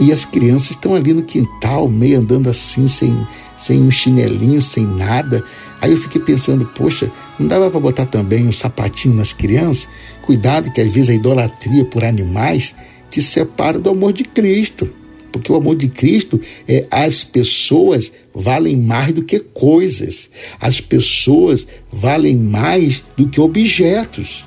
E 0.00 0.12
as 0.12 0.24
crianças 0.24 0.70
estão 0.70 0.94
ali 0.94 1.12
no 1.12 1.22
quintal, 1.22 1.88
meio 1.88 2.20
andando 2.20 2.48
assim, 2.48 2.86
sem, 2.86 3.26
sem 3.56 3.80
um 3.80 3.90
chinelinho, 3.90 4.60
sem 4.60 4.86
nada. 4.86 5.42
Aí 5.80 5.90
eu 5.92 5.96
fiquei 5.96 6.20
pensando, 6.20 6.64
poxa, 6.66 7.10
não 7.38 7.48
dava 7.48 7.70
para 7.70 7.80
botar 7.80 8.06
também 8.06 8.46
um 8.46 8.52
sapatinho 8.52 9.14
nas 9.14 9.32
crianças? 9.32 9.88
Cuidado 10.22 10.70
que 10.70 10.80
às 10.80 10.90
vezes 10.92 11.10
a 11.10 11.14
idolatria 11.14 11.84
por 11.84 12.04
animais 12.04 12.76
te 13.10 13.22
separa 13.22 13.78
do 13.78 13.90
amor 13.90 14.12
de 14.12 14.24
Cristo. 14.24 14.88
Porque 15.30 15.52
o 15.52 15.56
amor 15.56 15.76
de 15.76 15.88
Cristo 15.88 16.40
é 16.66 16.86
as 16.90 17.24
pessoas 17.24 18.12
valem 18.34 18.76
mais 18.76 19.12
do 19.12 19.22
que 19.22 19.40
coisas. 19.40 20.30
As 20.60 20.80
pessoas 20.80 21.66
valem 21.92 22.36
mais 22.36 23.02
do 23.16 23.28
que 23.28 23.40
objetos. 23.40 24.44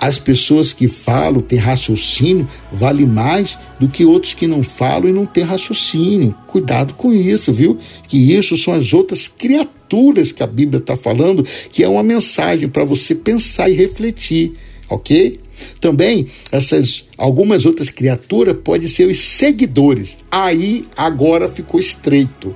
As 0.00 0.16
pessoas 0.16 0.72
que 0.72 0.86
falam, 0.86 1.40
têm 1.40 1.58
raciocínio, 1.58 2.48
valem 2.72 3.06
mais 3.06 3.58
do 3.80 3.88
que 3.88 4.04
outros 4.04 4.32
que 4.32 4.46
não 4.46 4.62
falam 4.62 5.08
e 5.08 5.12
não 5.12 5.26
têm 5.26 5.42
raciocínio. 5.42 6.34
Cuidado 6.46 6.94
com 6.94 7.12
isso, 7.12 7.52
viu? 7.52 7.78
Que 8.06 8.16
isso 8.32 8.56
são 8.56 8.74
as 8.74 8.92
outras 8.92 9.26
criaturas 9.26 10.30
que 10.30 10.42
a 10.42 10.46
Bíblia 10.46 10.78
está 10.78 10.96
falando, 10.96 11.44
que 11.72 11.82
é 11.82 11.88
uma 11.88 12.02
mensagem 12.02 12.68
para 12.68 12.84
você 12.84 13.12
pensar 13.12 13.68
e 13.68 13.74
refletir, 13.74 14.52
ok? 14.88 15.40
Também 15.80 16.26
essas 16.50 17.06
algumas 17.16 17.66
outras 17.66 17.90
criaturas 17.90 18.56
podem 18.62 18.88
ser 18.88 19.08
os 19.08 19.20
seguidores. 19.20 20.18
Aí 20.30 20.84
agora 20.96 21.48
ficou 21.48 21.78
estreito. 21.78 22.54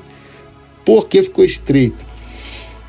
Por 0.84 1.08
que 1.08 1.22
ficou 1.22 1.44
estreito? 1.44 2.04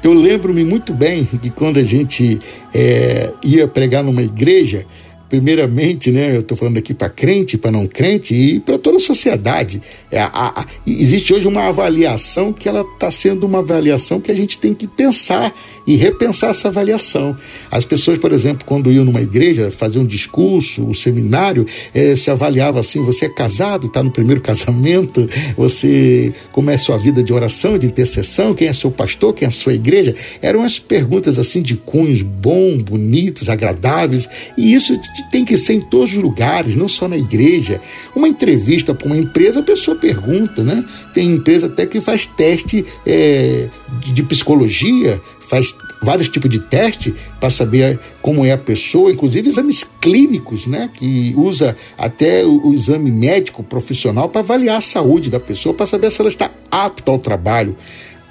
Eu 0.04 0.14
lembro-me 0.14 0.66
muito 0.66 0.94
bem 0.94 1.24
que 1.24 1.50
quando 1.50 1.80
a 1.80 1.84
gente 1.84 2.38
é, 2.74 3.32
ia 3.42 3.68
pregar 3.68 4.04
numa 4.04 4.22
igreja, 4.22 4.86
primeiramente, 5.34 6.12
né, 6.12 6.36
eu 6.36 6.42
estou 6.42 6.56
falando 6.56 6.78
aqui 6.78 6.94
para 6.94 7.10
crente, 7.10 7.58
para 7.58 7.72
não 7.72 7.88
crente 7.88 8.36
e 8.36 8.60
para 8.60 8.78
toda 8.78 8.98
a 8.98 9.00
sociedade. 9.00 9.82
É, 10.12 10.20
a, 10.20 10.30
a, 10.32 10.66
existe 10.86 11.34
hoje 11.34 11.48
uma 11.48 11.70
avaliação 11.70 12.54
que 12.54 12.70
ela 12.70 12.82
está 12.82 13.10
sendo 13.10 13.46
uma 13.46 13.60
avaliação 13.60 14.22
que 14.22 14.32
a 14.32 14.36
gente 14.36 14.60
tem 14.60 14.76
que 14.76 14.88
pensar 14.88 15.52
e 15.86 15.96
repensar 15.96 16.52
essa 16.52 16.70
avaliação. 16.70 17.38
As 17.70 17.86
pessoas, 17.86 18.18
por 18.18 18.32
exemplo, 18.32 18.66
quando 18.66 18.92
iam 18.92 19.06
numa 19.06 19.22
igreja 19.22 19.70
fazer 19.72 20.00
um 20.00 20.06
discurso, 20.06 20.84
um 20.84 20.94
seminário, 20.94 21.66
eh, 21.94 22.16
se 22.16 22.32
avaliava 22.32 22.80
assim: 22.80 23.04
você 23.04 23.26
é 23.26 23.30
casado, 23.30 23.88
está 23.88 24.02
no 24.02 24.12
primeiro 24.12 24.40
casamento, 24.42 25.30
você 25.58 26.34
como 26.52 26.70
é 26.70 26.76
a 26.76 26.78
sua 26.78 26.98
vida 26.98 27.24
de 27.24 27.34
oração, 27.34 27.78
de 27.78 27.88
intercessão, 27.88 28.54
quem 28.54 28.68
é 28.68 28.74
seu 28.74 28.92
pastor, 28.92 29.34
quem 29.34 29.46
é 29.46 29.50
a 29.50 29.52
sua 29.52 29.74
igreja. 29.74 30.16
Eram 30.42 30.64
as 30.64 30.80
perguntas 30.80 31.38
assim 31.38 31.62
de 31.62 31.76
cunhos 31.76 32.22
bons, 32.22 32.82
bonitos, 32.82 33.50
agradáveis, 33.50 34.30
e 34.58 34.74
isso 34.74 35.00
tem 35.32 35.44
que 35.44 35.58
ser 35.58 35.74
em 35.74 35.82
todos 35.82 36.14
os 36.14 36.22
lugares, 36.22 36.76
não 36.76 36.88
só 36.88 37.08
na 37.08 37.18
igreja. 37.18 37.82
Uma 38.16 38.28
entrevista 38.28 38.94
para 38.94 39.08
uma 39.08 39.18
empresa, 39.18 39.60
a 39.60 39.64
pessoa 39.64 39.98
pergunta, 39.98 40.64
né? 40.64 40.84
Tem 41.14 41.30
empresa 41.30 41.68
até 41.68 41.86
que 41.86 42.00
faz 42.02 42.26
teste 42.26 42.86
é, 43.06 43.68
de 44.14 44.24
psicologia, 44.24 45.22
faz 45.54 45.76
vários 46.02 46.30
tipos 46.30 46.50
de 46.50 46.58
teste 46.58 47.14
para 47.40 47.48
saber 47.48 48.00
como 48.24 48.44
é 48.44 48.52
a 48.54 48.58
pessoa, 48.58 49.12
inclusive 49.12 49.48
exames 49.48 49.84
clínicos, 50.02 50.66
né? 50.66 50.90
Que 50.92 51.32
usa 51.38 51.78
até 51.96 52.44
o, 52.44 52.70
o 52.70 52.74
exame 52.74 53.12
médico 53.12 53.62
profissional 53.62 54.28
para 54.30 54.42
avaliar 54.42 54.78
a 54.78 54.82
saúde 54.82 55.30
da 55.30 55.40
pessoa, 55.40 55.76
para 55.76 55.86
saber 55.86 56.10
se 56.10 56.20
ela 56.22 56.30
está 56.30 56.50
apta 56.72 57.12
ao 57.12 57.20
trabalho, 57.20 57.78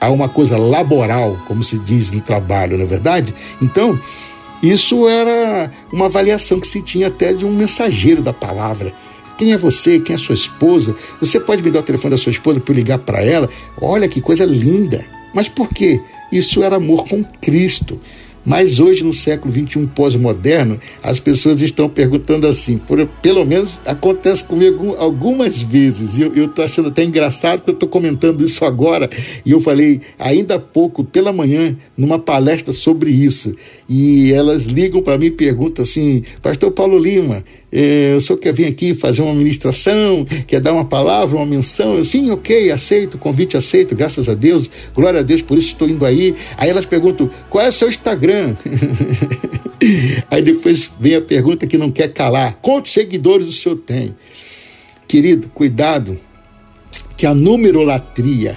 a 0.01 0.11
uma 0.11 0.29
coisa 0.29 0.57
laboral, 0.57 1.39
como 1.47 1.63
se 1.63 1.79
diz 1.79 2.11
no 2.11 2.21
trabalho, 2.21 2.77
não 2.77 2.85
é 2.85 2.89
verdade? 2.89 3.33
Então, 3.63 3.97
isso 4.61 5.07
era 5.07 5.71
uma 5.93 6.07
avaliação 6.07 6.59
que 6.59 6.67
se 6.67 6.83
tinha 6.83 7.07
até 7.07 7.33
de 7.33 7.47
um 7.47 7.55
mensageiro 7.55 8.21
da 8.21 8.33
palavra. 8.33 8.93
Quem 9.39 9.53
é 9.53 9.57
você? 9.57 10.01
Quem 10.01 10.15
é 10.15 10.19
sua 10.19 10.35
esposa? 10.35 10.97
Você 11.21 11.39
pode 11.39 11.63
me 11.63 11.71
dar 11.71 11.81
o 11.81 11.85
telefone 11.85 12.17
da 12.17 12.21
sua 12.21 12.33
esposa 12.33 12.59
para 12.59 12.73
eu 12.73 12.77
ligar 12.77 12.99
para 12.99 13.23
ela? 13.23 13.49
Olha 13.81 14.09
que 14.09 14.21
coisa 14.21 14.45
linda. 14.45 15.05
Mas 15.33 15.49
por 15.49 15.69
quê? 15.69 16.01
Isso 16.33 16.63
era 16.63 16.77
amor 16.77 17.07
com 17.07 17.23
Cristo. 17.23 18.01
Mas 18.45 18.81
hoje, 18.81 19.05
no 19.05 19.13
século 19.13 19.53
XXI 19.53 19.87
pós-moderno, 19.95 20.81
as 21.03 21.21
pessoas 21.21 21.61
estão 21.61 21.89
perguntando 21.89 22.47
assim, 22.47 22.77
por, 22.77 23.07
pelo 23.23 23.45
menos 23.45 23.79
acontece 23.87 24.45
comigo 24.45 24.97
algumas 24.99 25.61
vezes, 25.63 26.19
e 26.19 26.23
eu 26.23 26.47
estou 26.47 26.65
achando 26.65 26.89
até 26.89 27.05
engraçado 27.05 27.63
que 27.63 27.71
eu 27.71 27.75
estou 27.75 27.89
comentando 27.89 28.43
isso 28.43 28.65
agora, 28.65 29.09
e 29.45 29.53
eu 29.53 29.61
falei 29.61 30.01
ainda 30.19 30.57
há 30.57 30.59
pouco, 30.59 31.05
pela 31.05 31.33
manhã, 31.33 31.77
numa 31.97 32.19
palestra 32.19 32.73
sobre 32.73 33.11
isso, 33.11 33.55
e 33.89 34.33
elas 34.33 34.65
ligam 34.65 35.03
para 35.03 35.19
mim 35.19 35.27
e 35.27 35.31
perguntam 35.31 35.85
assim, 35.85 36.25
pastor 36.41 36.73
Paulo 36.73 36.99
Lima, 36.99 37.45
eh, 37.71 38.15
o 38.17 38.21
senhor 38.21 38.39
quer 38.39 38.53
vir 38.53 38.67
aqui 38.67 38.95
fazer 38.95 39.23
uma 39.23 39.35
ministração, 39.35 40.27
quer 40.47 40.61
dar 40.61 40.73
uma 40.73 40.85
palavra, 40.85 41.37
uma 41.37 41.47
menção? 41.47 41.95
Eu, 41.95 42.05
sim, 42.05 42.31
ok, 42.31 42.71
aceito, 42.71 43.19
convite 43.19 43.57
aceito, 43.57 43.95
graças 43.95 44.29
a 44.29 44.35
Deus, 44.35 44.71
glória 44.95 45.21
a 45.21 45.23
Deus, 45.23 45.43
por 45.43 45.57
isso 45.57 45.69
estou 45.69 45.89
indo 45.89 46.05
aí. 46.05 46.35
Aí 46.57 46.69
elas 46.69 46.85
perguntam, 46.85 47.31
qual 47.49 47.65
é 47.65 47.69
o 47.69 47.73
seu 47.73 47.89
Instagram? 47.89 48.32
Instagram. 48.33 48.57
Aí 50.31 50.43
depois 50.43 50.91
vem 50.99 51.17
a 51.17 51.21
pergunta 51.21 51.67
que 51.67 51.77
não 51.77 51.91
quer 51.91 52.13
calar: 52.13 52.59
quantos 52.63 52.93
seguidores 52.93 53.49
o 53.49 53.53
senhor 53.53 53.77
tem? 53.77 54.15
Querido, 55.07 55.49
cuidado, 55.49 56.19
que 57.17 57.27
a 57.27 57.35
numerolatria, 57.35 58.57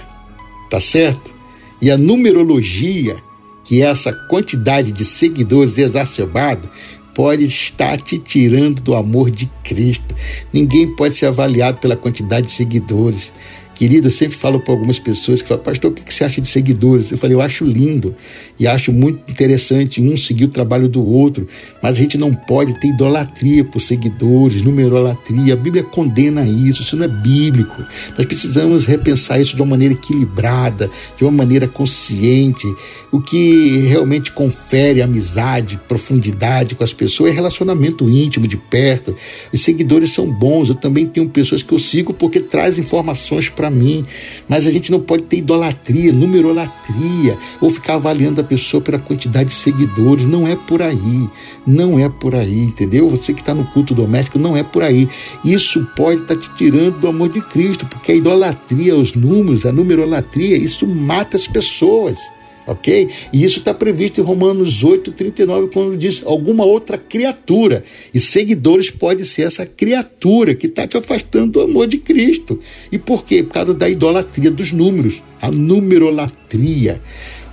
tá 0.70 0.80
certo? 0.80 1.34
E 1.80 1.90
a 1.90 1.98
numerologia, 1.98 3.16
que 3.64 3.82
é 3.82 3.86
essa 3.86 4.12
quantidade 4.28 4.92
de 4.92 5.04
seguidores 5.04 5.76
exacerbado, 5.76 6.68
pode 7.14 7.44
estar 7.44 8.00
te 8.00 8.18
tirando 8.18 8.80
do 8.80 8.94
amor 8.94 9.30
de 9.30 9.50
Cristo. 9.62 10.14
Ninguém 10.52 10.94
pode 10.94 11.14
ser 11.14 11.26
avaliado 11.26 11.78
pela 11.78 11.96
quantidade 11.96 12.46
de 12.46 12.52
seguidores. 12.52 13.32
Querido, 13.76 14.06
eu 14.06 14.10
sempre 14.10 14.34
falo 14.34 14.58
para 14.58 14.72
algumas 14.72 14.98
pessoas 14.98 15.42
que 15.42 15.48
falam, 15.48 15.62
pastor, 15.62 15.90
o 15.90 15.94
que 15.94 16.12
você 16.12 16.24
acha 16.24 16.40
de 16.40 16.48
seguidores? 16.48 17.12
Eu 17.12 17.18
falei, 17.18 17.36
eu 17.36 17.42
acho 17.42 17.62
lindo 17.62 18.16
e 18.58 18.66
acho 18.66 18.90
muito 18.90 19.30
interessante 19.30 20.00
um 20.00 20.16
seguir 20.16 20.44
o 20.44 20.48
trabalho 20.48 20.88
do 20.88 21.06
outro, 21.06 21.46
mas 21.82 21.98
a 21.98 22.00
gente 22.00 22.16
não 22.16 22.32
pode 22.34 22.80
ter 22.80 22.88
idolatria 22.88 23.62
por 23.62 23.78
seguidores, 23.80 24.62
numerolatria. 24.62 25.52
A 25.52 25.56
Bíblia 25.56 25.82
condena 25.82 26.42
isso, 26.42 26.80
isso 26.80 26.96
não 26.96 27.04
é 27.04 27.08
bíblico. 27.08 27.84
Nós 28.16 28.26
precisamos 28.26 28.86
repensar 28.86 29.38
isso 29.42 29.54
de 29.54 29.60
uma 29.60 29.68
maneira 29.68 29.92
equilibrada, 29.92 30.90
de 31.14 31.24
uma 31.24 31.30
maneira 31.30 31.68
consciente. 31.68 32.66
O 33.12 33.20
que 33.20 33.80
realmente 33.88 34.32
confere 34.32 35.02
amizade, 35.02 35.78
profundidade 35.86 36.74
com 36.74 36.82
as 36.82 36.94
pessoas 36.94 37.30
é 37.30 37.34
relacionamento 37.34 38.08
íntimo, 38.08 38.48
de 38.48 38.56
perto. 38.56 39.14
Os 39.52 39.60
seguidores 39.60 40.12
são 40.12 40.32
bons, 40.32 40.70
eu 40.70 40.74
também 40.74 41.04
tenho 41.04 41.28
pessoas 41.28 41.62
que 41.62 41.74
eu 41.74 41.78
sigo 41.78 42.14
porque 42.14 42.40
traz 42.40 42.78
informações 42.78 43.50
para 43.50 43.65
para 43.66 43.70
mim. 43.70 44.04
Mas 44.48 44.66
a 44.66 44.70
gente 44.70 44.90
não 44.90 45.00
pode 45.00 45.24
ter 45.24 45.38
idolatria, 45.38 46.12
numerolatria, 46.12 47.36
ou 47.60 47.68
ficar 47.68 47.94
avaliando 47.94 48.40
a 48.40 48.44
pessoa 48.44 48.80
pela 48.80 48.98
quantidade 48.98 49.50
de 49.50 49.54
seguidores. 49.54 50.24
Não 50.24 50.46
é 50.46 50.54
por 50.54 50.80
aí. 50.82 51.28
Não 51.66 51.98
é 51.98 52.08
por 52.08 52.34
aí, 52.34 52.60
entendeu? 52.60 53.08
Você 53.10 53.34
que 53.34 53.40
está 53.40 53.54
no 53.54 53.64
culto 53.66 53.94
doméstico, 53.94 54.38
não 54.38 54.56
é 54.56 54.62
por 54.62 54.82
aí. 54.82 55.08
Isso 55.44 55.86
pode 55.96 56.22
estar 56.22 56.36
tá 56.36 56.40
te 56.40 56.50
tirando 56.56 57.00
do 57.00 57.08
amor 57.08 57.28
de 57.28 57.40
Cristo, 57.40 57.86
porque 57.86 58.12
a 58.12 58.14
idolatria, 58.14 58.96
os 58.96 59.14
números, 59.14 59.66
a 59.66 59.72
numerolatria, 59.72 60.56
isso 60.56 60.86
mata 60.86 61.36
as 61.36 61.46
pessoas 61.46 62.18
ok? 62.66 63.08
E 63.32 63.44
isso 63.44 63.60
está 63.60 63.72
previsto 63.72 64.20
em 64.20 64.24
Romanos 64.24 64.82
8, 64.82 65.12
39, 65.12 65.68
quando 65.72 65.96
diz 65.96 66.22
alguma 66.24 66.64
outra 66.64 66.98
criatura. 66.98 67.84
E 68.12 68.18
seguidores 68.18 68.90
pode 68.90 69.24
ser 69.24 69.42
essa 69.42 69.64
criatura 69.64 70.54
que 70.54 70.66
está 70.66 70.86
te 70.86 70.96
afastando 70.96 71.52
do 71.52 71.60
amor 71.60 71.86
de 71.86 71.98
Cristo. 71.98 72.58
E 72.90 72.98
por 72.98 73.24
quê? 73.24 73.42
Por 73.42 73.52
causa 73.52 73.74
da 73.74 73.88
idolatria 73.88 74.50
dos 74.50 74.72
números, 74.72 75.22
a 75.40 75.50
numerolatria, 75.50 77.00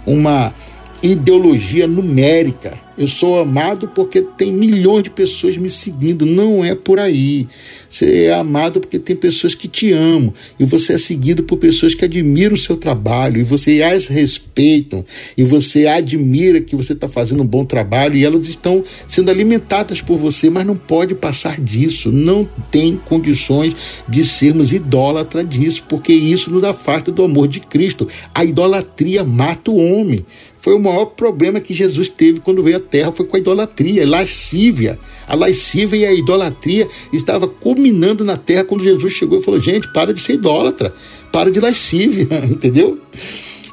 uma 0.06 0.54
ideologia 1.03 1.85
numérica. 1.85 2.79
Eu 2.95 3.07
sou 3.07 3.39
amado 3.39 3.87
porque 3.87 4.21
tem 4.21 4.53
milhões 4.53 5.03
de 5.03 5.09
pessoas 5.09 5.57
me 5.57 5.69
seguindo. 5.69 6.27
Não 6.27 6.63
é 6.63 6.75
por 6.75 6.99
aí. 6.99 7.47
Você 7.89 8.25
é 8.25 8.33
amado 8.33 8.79
porque 8.79 8.99
tem 8.99 9.15
pessoas 9.15 9.55
que 9.55 9.67
te 9.67 9.91
amam. 9.91 10.31
E 10.59 10.63
você 10.63 10.93
é 10.93 10.97
seguido 10.99 11.41
por 11.41 11.57
pessoas 11.57 11.95
que 11.95 12.05
admiram 12.05 12.53
o 12.53 12.57
seu 12.57 12.77
trabalho. 12.77 13.41
E 13.41 13.43
você 13.43 13.81
as 13.81 14.05
respeitam. 14.05 15.03
E 15.35 15.43
você 15.43 15.87
admira 15.87 16.61
que 16.61 16.75
você 16.75 16.93
está 16.93 17.07
fazendo 17.07 17.41
um 17.41 17.47
bom 17.47 17.65
trabalho. 17.65 18.15
E 18.15 18.23
elas 18.23 18.47
estão 18.47 18.83
sendo 19.07 19.31
alimentadas 19.31 19.99
por 19.99 20.17
você. 20.17 20.51
Mas 20.51 20.65
não 20.65 20.77
pode 20.77 21.15
passar 21.15 21.59
disso. 21.59 22.11
Não 22.11 22.47
tem 22.69 22.95
condições 22.95 23.75
de 24.07 24.23
sermos 24.23 24.71
idólatras 24.71 25.49
disso. 25.49 25.83
Porque 25.89 26.13
isso 26.13 26.51
nos 26.51 26.63
afasta 26.63 27.11
do 27.11 27.23
amor 27.23 27.47
de 27.47 27.59
Cristo. 27.59 28.07
A 28.35 28.45
idolatria 28.45 29.23
mata 29.23 29.71
o 29.71 29.77
homem. 29.77 30.23
Foi 30.63 30.73
o 30.73 30.80
maior 30.80 31.08
problema 31.08 31.60
que 31.60 31.73
Jesus 31.73 32.08
teve 32.08 32.39
quando 32.39 32.63
veio 32.63 32.78
à 32.78 32.80
Terra, 32.80 33.12
foi 33.12 33.26
com 33.26 33.36
a 33.36 33.39
idolatria, 33.39 34.04
a 34.04 34.10
lascívia. 34.10 34.97
A 35.28 35.36
lascívia 35.36 35.97
e 35.97 36.06
a 36.06 36.13
idolatria 36.13 36.88
estava 37.12 37.49
culminando 37.49 38.23
na 38.23 38.38
Terra 38.38 38.63
quando 38.63 38.82
Jesus 38.82 39.12
chegou 39.12 39.38
e 39.38 39.43
falou: 39.43 39.60
gente, 39.60 39.91
para 39.91 40.13
de 40.13 40.21
ser 40.21 40.36
idólatra, 40.36 40.95
para 41.34 41.52
de 41.52 41.60
lascívia, 41.60 42.28
entendeu? 42.49 42.97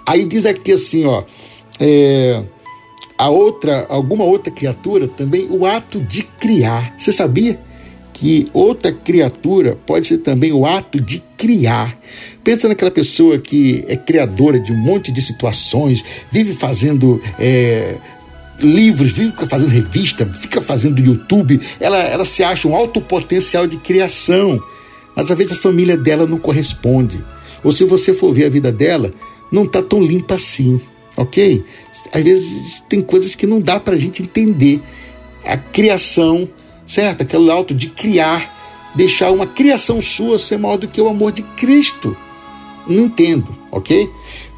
Aí 0.05 0.25
diz 0.25 0.45
aqui 0.45 0.73
assim, 0.73 1.05
ó, 1.05 1.23
é, 1.79 2.43
a 3.17 3.31
outra, 3.31 3.87
alguma 3.89 4.25
outra 4.25 4.53
criatura 4.53 5.07
também, 5.07 5.47
o 5.49 5.65
ato 5.65 6.01
de 6.01 6.25
criar. 6.25 6.93
Você 6.99 7.13
sabia 7.13 7.61
que 8.21 8.47
outra 8.53 8.93
criatura 8.93 9.79
pode 9.87 10.07
ser 10.07 10.19
também 10.19 10.53
o 10.53 10.67
ato 10.67 11.01
de 11.01 11.23
criar? 11.39 11.99
Pensa 12.45 12.69
naquela 12.69 12.91
pessoa 12.91 13.39
que 13.39 13.83
é 13.89 13.97
criadora 13.97 14.61
de 14.61 14.73
um 14.73 14.77
monte 14.77 15.11
de 15.11 15.23
situações, 15.23 16.05
vive 16.31 16.53
fazendo 16.53 17.19
é, 17.39 17.95
livros, 18.59 19.11
vive 19.11 19.33
fazendo 19.49 19.71
revista, 19.71 20.27
fica 20.27 20.61
fazendo 20.61 21.01
YouTube. 21.01 21.59
Ela, 21.81 21.97
ela 21.97 22.27
se 22.27 22.45
acha 22.45 22.69
um 22.69 22.77
alto 22.77 23.01
potencial 23.01 23.67
de 23.67 23.79
criação, 23.79 24.63
mas 25.17 25.31
às 25.31 25.39
vezes 25.39 25.55
a 25.55 25.57
família 25.57 25.97
dela 25.97 26.27
não 26.27 26.39
corresponde. 26.39 27.25
Ou 27.65 27.73
se 27.73 27.85
você 27.85 28.13
for 28.13 28.35
ver 28.35 28.45
a 28.45 28.51
vida 28.51 28.71
dela, 28.71 29.15
não 29.51 29.65
está 29.65 29.81
tão 29.83 30.03
limpa 30.03 30.35
assim, 30.35 30.79
ok? 31.17 31.65
Às 32.13 32.23
vezes 32.23 32.85
tem 32.87 33.01
coisas 33.01 33.35
que 33.35 33.47
não 33.47 33.63
dá 33.63 33.81
para 33.81 33.95
a 33.95 33.99
gente 33.99 34.23
entender. 34.23 34.83
A 35.43 35.57
criação, 35.57 36.47
certo? 36.91 37.23
Aquele 37.23 37.49
alto 37.51 37.73
de 37.73 37.89
criar, 37.89 38.93
deixar 38.97 39.31
uma 39.31 39.47
criação 39.47 40.03
sua 40.03 40.41
ser 40.41 40.59
maior 40.59 40.77
do 40.77 40.89
que 40.89 41.01
o 41.01 41.07
amor 41.07 41.31
de 41.31 41.43
Cristo. 41.43 42.17
Não 42.87 43.05
entendo, 43.05 43.57
ok? 43.71 44.11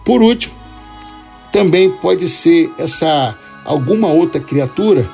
Por 0.02 0.22
último, 0.22 0.54
também 1.52 1.90
pode 1.90 2.26
ser 2.28 2.70
essa 2.78 3.38
alguma 3.64 4.08
outra 4.08 4.40
criatura, 4.40 5.08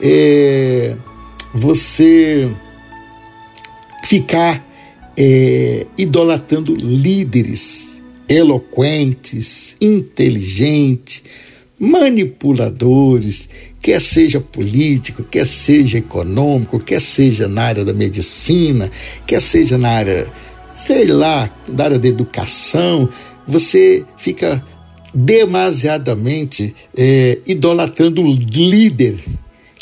é, 0.00 0.94
você 1.52 2.48
ficar 4.04 4.64
é, 5.16 5.86
idolatrando 5.98 6.74
líderes 6.74 8.00
eloquentes, 8.28 9.76
inteligentes, 9.80 11.22
manipuladores, 11.76 13.48
quer 13.80 14.00
seja 14.00 14.40
político, 14.40 15.22
quer 15.22 15.46
seja 15.46 15.98
econômico, 15.98 16.78
quer 16.78 17.00
seja 17.00 17.48
na 17.48 17.62
área 17.62 17.84
da 17.84 17.92
medicina, 17.92 18.90
quer 19.26 19.40
seja 19.40 19.78
na 19.78 19.90
área, 19.90 20.26
sei 20.72 21.06
lá, 21.06 21.50
da 21.66 21.84
área 21.84 21.98
da 21.98 22.08
educação, 22.08 23.08
você 23.46 24.04
fica 24.18 24.62
demasiadamente 25.12 26.74
é, 26.96 27.38
idolatrando 27.46 28.22
o 28.22 28.30
líder. 28.30 29.18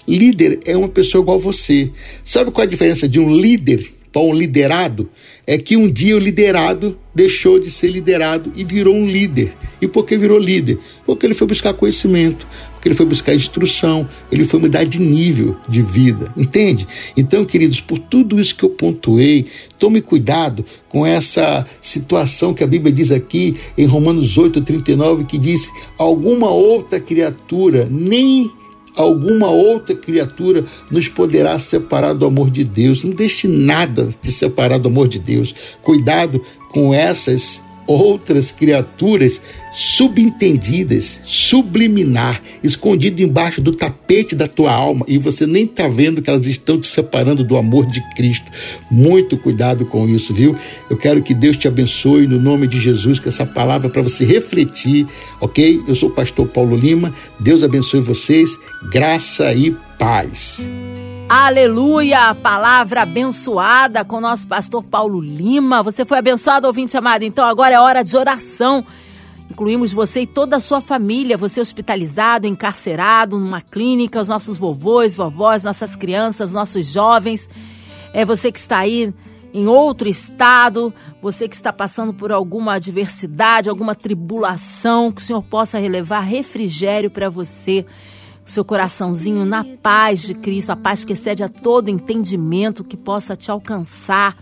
Líder 0.07 0.61
é 0.65 0.77
uma 0.77 0.89
pessoa 0.89 1.21
igual 1.23 1.39
você. 1.39 1.91
Sabe 2.25 2.51
qual 2.51 2.65
é 2.65 2.67
a 2.67 2.71
diferença 2.71 3.09
de 3.09 3.21
um 3.21 3.31
líder 3.31 3.87
para 4.11 4.23
um 4.23 4.33
liderado? 4.33 5.11
É 5.49 5.57
que 5.57 5.79
um 5.79 5.91
dia 5.91 6.15
o 6.15 6.19
liderado 6.19 6.99
deixou 7.15 7.59
de 7.59 7.71
ser 7.71 7.89
liderado 7.89 8.53
e 8.55 8.63
virou 8.63 8.95
um 8.95 9.09
líder. 9.09 9.55
E 9.81 9.89
por 9.89 10.05
que 10.05 10.19
virou 10.19 10.39
líder? 10.39 10.79
Porque 11.07 11.25
ele 11.25 11.33
foi 11.33 11.47
buscar 11.47 11.73
conhecimento, 11.73 12.47
porque 12.75 12.87
ele 12.87 12.95
foi 12.95 13.07
buscar 13.07 13.35
instrução, 13.35 14.07
ele 14.31 14.45
foi 14.45 14.61
mudar 14.61 14.85
de 14.85 15.01
nível 15.01 15.57
de 15.67 15.81
vida, 15.81 16.31
entende? 16.37 16.87
Então, 17.17 17.47
queridos, 17.47 17.81
por 17.81 17.99
tudo 17.99 18.39
isso 18.39 18.55
que 18.55 18.63
eu 18.63 18.69
pontuei, 18.69 19.47
tome 19.79 20.03
cuidado 20.03 20.67
com 20.87 21.07
essa 21.07 21.67
situação 21.81 22.53
que 22.53 22.63
a 22.63 22.67
Bíblia 22.67 22.93
diz 22.93 23.11
aqui 23.11 23.57
em 23.79 23.87
Romanos 23.87 24.37
8, 24.37 24.61
39, 24.61 25.25
que 25.25 25.39
diz: 25.39 25.71
alguma 25.97 26.51
outra 26.51 27.01
criatura 27.01 27.89
nem 27.91 28.51
alguma 28.99 29.49
outra 29.49 29.95
criatura 29.95 30.65
nos 30.91 31.09
poderá 31.09 31.59
separar 31.59 32.13
do 32.13 32.27
amor 32.27 32.51
de 32.51 32.65
Deus. 32.65 33.03
Não 33.03 33.13
deixe 33.13 33.47
nada 33.47 34.09
te 34.21 34.31
separar 34.33 34.79
do 34.79 34.89
amor 34.89 35.09
de 35.09 35.19
Deus. 35.19 35.55
Cuidado 35.81 36.43
com 36.71 36.93
essas 36.93 37.63
outras 37.89 38.53
criaturas 38.53 39.41
subentendidas, 39.73 41.21
subliminar, 41.25 42.41
escondido 42.63 43.23
embaixo 43.23 43.63
do 43.63 43.73
tapete 43.73 44.35
da 44.35 44.47
tua 44.47 44.73
alma 44.73 45.05
e 45.09 45.17
você 45.17 45.47
nem 45.47 45.65
está 45.65 45.89
vendo 45.89 46.21
que 46.21 46.29
elas 46.29 46.47
estão 46.47 46.79
te 46.79 46.87
separando 46.87 47.43
do 47.43 47.57
amor 47.57 47.87
de 47.87 48.03
Cristo. 48.15 48.47
Muito 48.91 49.39
cuidado 49.39 49.87
com 49.87 50.07
isso, 50.07 50.35
viu? 50.35 50.55
Eu 50.91 50.97
quero 50.97 51.23
que 51.23 51.33
Deus 51.33 51.57
te 51.57 51.67
abençoe 51.67 52.27
no 52.27 52.39
nome 52.39 52.67
de 52.67 52.79
Jesus 52.79 53.19
com 53.19 53.29
essa 53.29 53.47
palavra 53.47 53.89
para 53.89 54.03
você 54.03 54.25
refletir, 54.25 55.07
ok? 55.41 55.81
Eu 55.89 55.95
sou 55.95 56.11
o 56.11 56.15
pastor 56.15 56.47
Paulo 56.47 56.77
Lima. 56.77 57.15
Deus 57.41 57.63
abençoe 57.63 58.01
vocês. 58.01 58.59
Graça 58.93 59.55
e 59.55 59.75
paz. 59.99 60.69
Aleluia! 61.29 62.35
Palavra 62.35 63.03
abençoada 63.03 64.03
com 64.03 64.19
nosso 64.19 64.49
pastor 64.49 64.83
Paulo 64.83 65.21
Lima. 65.21 65.83
Você 65.83 66.07
foi 66.07 66.17
abençoado, 66.17 66.67
ouvinte 66.67 66.97
amado? 66.97 67.23
Então 67.23 67.45
agora 67.45 67.75
é 67.75 67.79
hora 67.79 68.03
de 68.03 68.17
oração. 68.17 68.83
Incluímos 69.51 69.93
você 69.93 70.23
e 70.23 70.27
toda 70.27 70.57
a 70.57 70.61
sua 70.61 70.81
família, 70.81 71.37
você 71.37 71.61
hospitalizado, 71.61 72.47
encarcerado 72.47 73.39
numa 73.39 73.61
clínica, 73.61 74.19
os 74.19 74.27
nossos 74.27 74.57
vovôs, 74.57 75.17
vovós, 75.17 75.63
nossas 75.63 75.95
crianças, 75.95 76.55
nossos 76.55 76.87
jovens. 76.87 77.51
É 78.15 78.25
você 78.25 78.51
que 78.51 78.59
está 78.59 78.79
aí 78.79 79.13
em 79.53 79.67
outro 79.67 80.09
estado, 80.09 80.95
você 81.21 81.47
que 81.47 81.55
está 81.55 81.75
passando 81.75 82.15
por 82.15 82.33
alguma 82.33 82.77
adversidade, 82.77 83.69
alguma 83.69 83.95
tribulação, 83.95 85.13
que 85.13 85.21
o 85.21 85.25
Senhor 85.25 85.43
possa 85.43 85.79
relevar 85.79 86.21
refrigério 86.21 87.11
para 87.11 87.29
você 87.29 87.85
seu 88.49 88.65
coraçãozinho 88.65 89.45
na 89.45 89.63
paz 89.63 90.23
de 90.23 90.35
Cristo, 90.35 90.71
a 90.71 90.77
paz 90.77 91.05
que 91.05 91.13
excede 91.13 91.43
a 91.43 91.49
todo 91.49 91.91
entendimento 91.91 92.83
que 92.83 92.97
possa 92.97 93.37
te 93.37 93.51
alcançar 93.51 94.37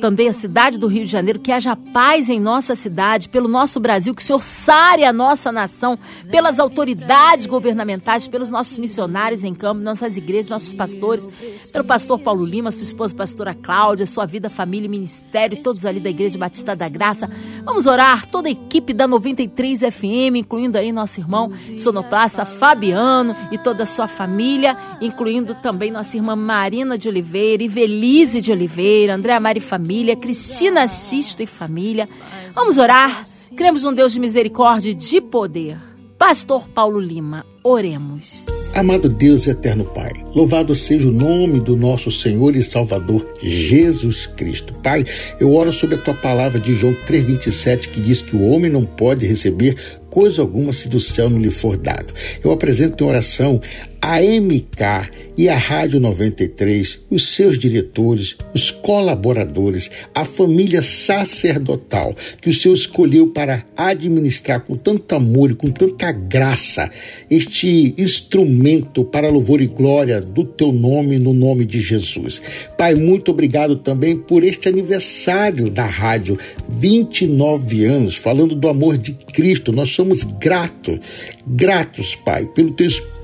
também 0.00 0.28
a 0.28 0.32
cidade 0.32 0.78
do 0.78 0.86
Rio 0.86 1.04
de 1.04 1.10
Janeiro, 1.10 1.38
que 1.38 1.52
haja 1.52 1.76
paz 1.76 2.28
em 2.28 2.40
nossa 2.40 2.74
cidade, 2.74 3.28
pelo 3.28 3.46
nosso 3.46 3.78
Brasil, 3.78 4.14
que 4.14 4.22
o 4.22 4.24
Senhor 4.24 4.42
sare 4.42 5.04
a 5.04 5.12
nossa 5.12 5.52
nação, 5.52 5.98
pelas 6.30 6.58
autoridades 6.58 7.46
governamentais, 7.46 8.26
pelos 8.26 8.50
nossos 8.50 8.78
missionários 8.78 9.44
em 9.44 9.54
campo, 9.54 9.80
nossas 9.80 10.16
igrejas, 10.16 10.48
nossos 10.48 10.74
pastores, 10.74 11.28
pelo 11.72 11.84
pastor 11.84 12.18
Paulo 12.18 12.44
Lima, 12.44 12.70
sua 12.70 12.84
esposa 12.84 13.14
pastora 13.14 13.54
Cláudia, 13.54 14.06
sua 14.06 14.26
vida, 14.26 14.50
família 14.50 14.88
ministério, 14.88 15.62
todos 15.62 15.84
ali 15.86 16.00
da 16.00 16.10
Igreja 16.10 16.38
Batista 16.38 16.74
da 16.74 16.88
Graça. 16.88 17.30
Vamos 17.64 17.86
orar, 17.86 18.26
toda 18.26 18.48
a 18.48 18.52
equipe 18.52 18.92
da 18.92 19.06
93 19.06 19.80
FM, 19.80 20.36
incluindo 20.36 20.78
aí 20.78 20.90
nosso 20.90 21.20
irmão 21.20 21.52
sonoplasta 21.78 22.44
Fabiano 22.44 23.25
e 23.50 23.58
toda 23.58 23.84
a 23.84 23.86
sua 23.86 24.06
família, 24.06 24.76
incluindo 25.00 25.54
também 25.54 25.90
nossa 25.90 26.16
irmã 26.16 26.36
Marina 26.36 26.98
de 26.98 27.08
Oliveira, 27.08 27.62
Ivelise 27.62 28.40
de 28.40 28.52
Oliveira, 28.52 29.14
André 29.14 29.38
Mari 29.38 29.60
família, 29.60 30.16
Cristina 30.16 30.86
Sisto 30.86 31.42
e 31.42 31.46
família. 31.46 32.08
Vamos 32.54 32.78
orar. 32.78 33.24
Cremos 33.56 33.84
num 33.84 33.94
Deus 33.94 34.12
de 34.12 34.20
misericórdia 34.20 34.90
e 34.90 34.94
de 34.94 35.20
poder. 35.20 35.78
Pastor 36.18 36.68
Paulo 36.68 36.98
Lima, 36.98 37.44
oremos. 37.62 38.46
Amado 38.74 39.08
Deus 39.08 39.46
eterno 39.46 39.84
Pai, 39.84 40.12
louvado 40.34 40.74
seja 40.74 41.08
o 41.08 41.12
nome 41.12 41.60
do 41.60 41.74
nosso 41.74 42.10
Senhor 42.10 42.54
e 42.54 42.62
Salvador 42.62 43.26
Jesus 43.42 44.26
Cristo. 44.26 44.76
Pai, 44.82 45.04
eu 45.40 45.54
oro 45.54 45.72
sobre 45.72 45.94
a 45.94 45.98
tua 45.98 46.12
palavra 46.12 46.60
de 46.60 46.74
João 46.74 46.92
3,27 47.06 47.88
que 47.88 48.00
diz 48.00 48.20
que 48.20 48.36
o 48.36 48.50
homem 48.50 48.70
não 48.70 48.84
pode 48.84 49.26
receber 49.26 49.76
coisa 50.16 50.40
alguma 50.40 50.72
se 50.72 50.88
do 50.88 50.98
céu 50.98 51.28
não 51.28 51.38
lhe 51.38 51.50
for 51.50 51.76
dado. 51.76 52.14
Eu 52.42 52.50
apresento 52.50 53.04
em 53.04 53.06
oração 53.06 53.60
a 54.00 54.20
MK 54.20 55.10
e 55.36 55.48
a 55.48 55.56
Rádio 55.56 55.98
93, 55.98 57.00
os 57.10 57.26
seus 57.26 57.58
diretores, 57.58 58.36
os 58.54 58.70
colaboradores, 58.70 59.90
a 60.14 60.24
família 60.24 60.80
sacerdotal 60.80 62.14
que 62.40 62.48
o 62.48 62.54
Senhor 62.54 62.74
escolheu 62.74 63.26
para 63.28 63.64
administrar 63.76 64.60
com 64.60 64.76
tanto 64.76 65.12
amor 65.14 65.50
e 65.50 65.54
com 65.54 65.70
tanta 65.70 66.12
graça 66.12 66.88
este 67.28 67.94
instrumento 67.98 69.04
para 69.04 69.28
louvor 69.28 69.60
e 69.60 69.66
glória 69.66 70.20
do 70.20 70.44
teu 70.44 70.72
nome, 70.72 71.18
no 71.18 71.34
nome 71.34 71.64
de 71.64 71.80
Jesus. 71.80 72.40
Pai, 72.78 72.94
muito 72.94 73.32
obrigado 73.32 73.76
também 73.76 74.16
por 74.16 74.44
este 74.44 74.68
aniversário 74.68 75.68
da 75.68 75.84
rádio, 75.84 76.38
29 76.68 77.84
anos, 77.84 78.16
falando 78.16 78.54
do 78.54 78.68
amor 78.68 78.96
de 78.96 79.12
Cristo. 79.12 79.72
Nós 79.72 79.90
somos 79.90 80.05
gratos, 80.38 81.00
gratos, 81.46 82.14
Pai, 82.16 82.44
pelo 82.46 82.74
teu 82.74 82.86
Espírito 82.86 83.15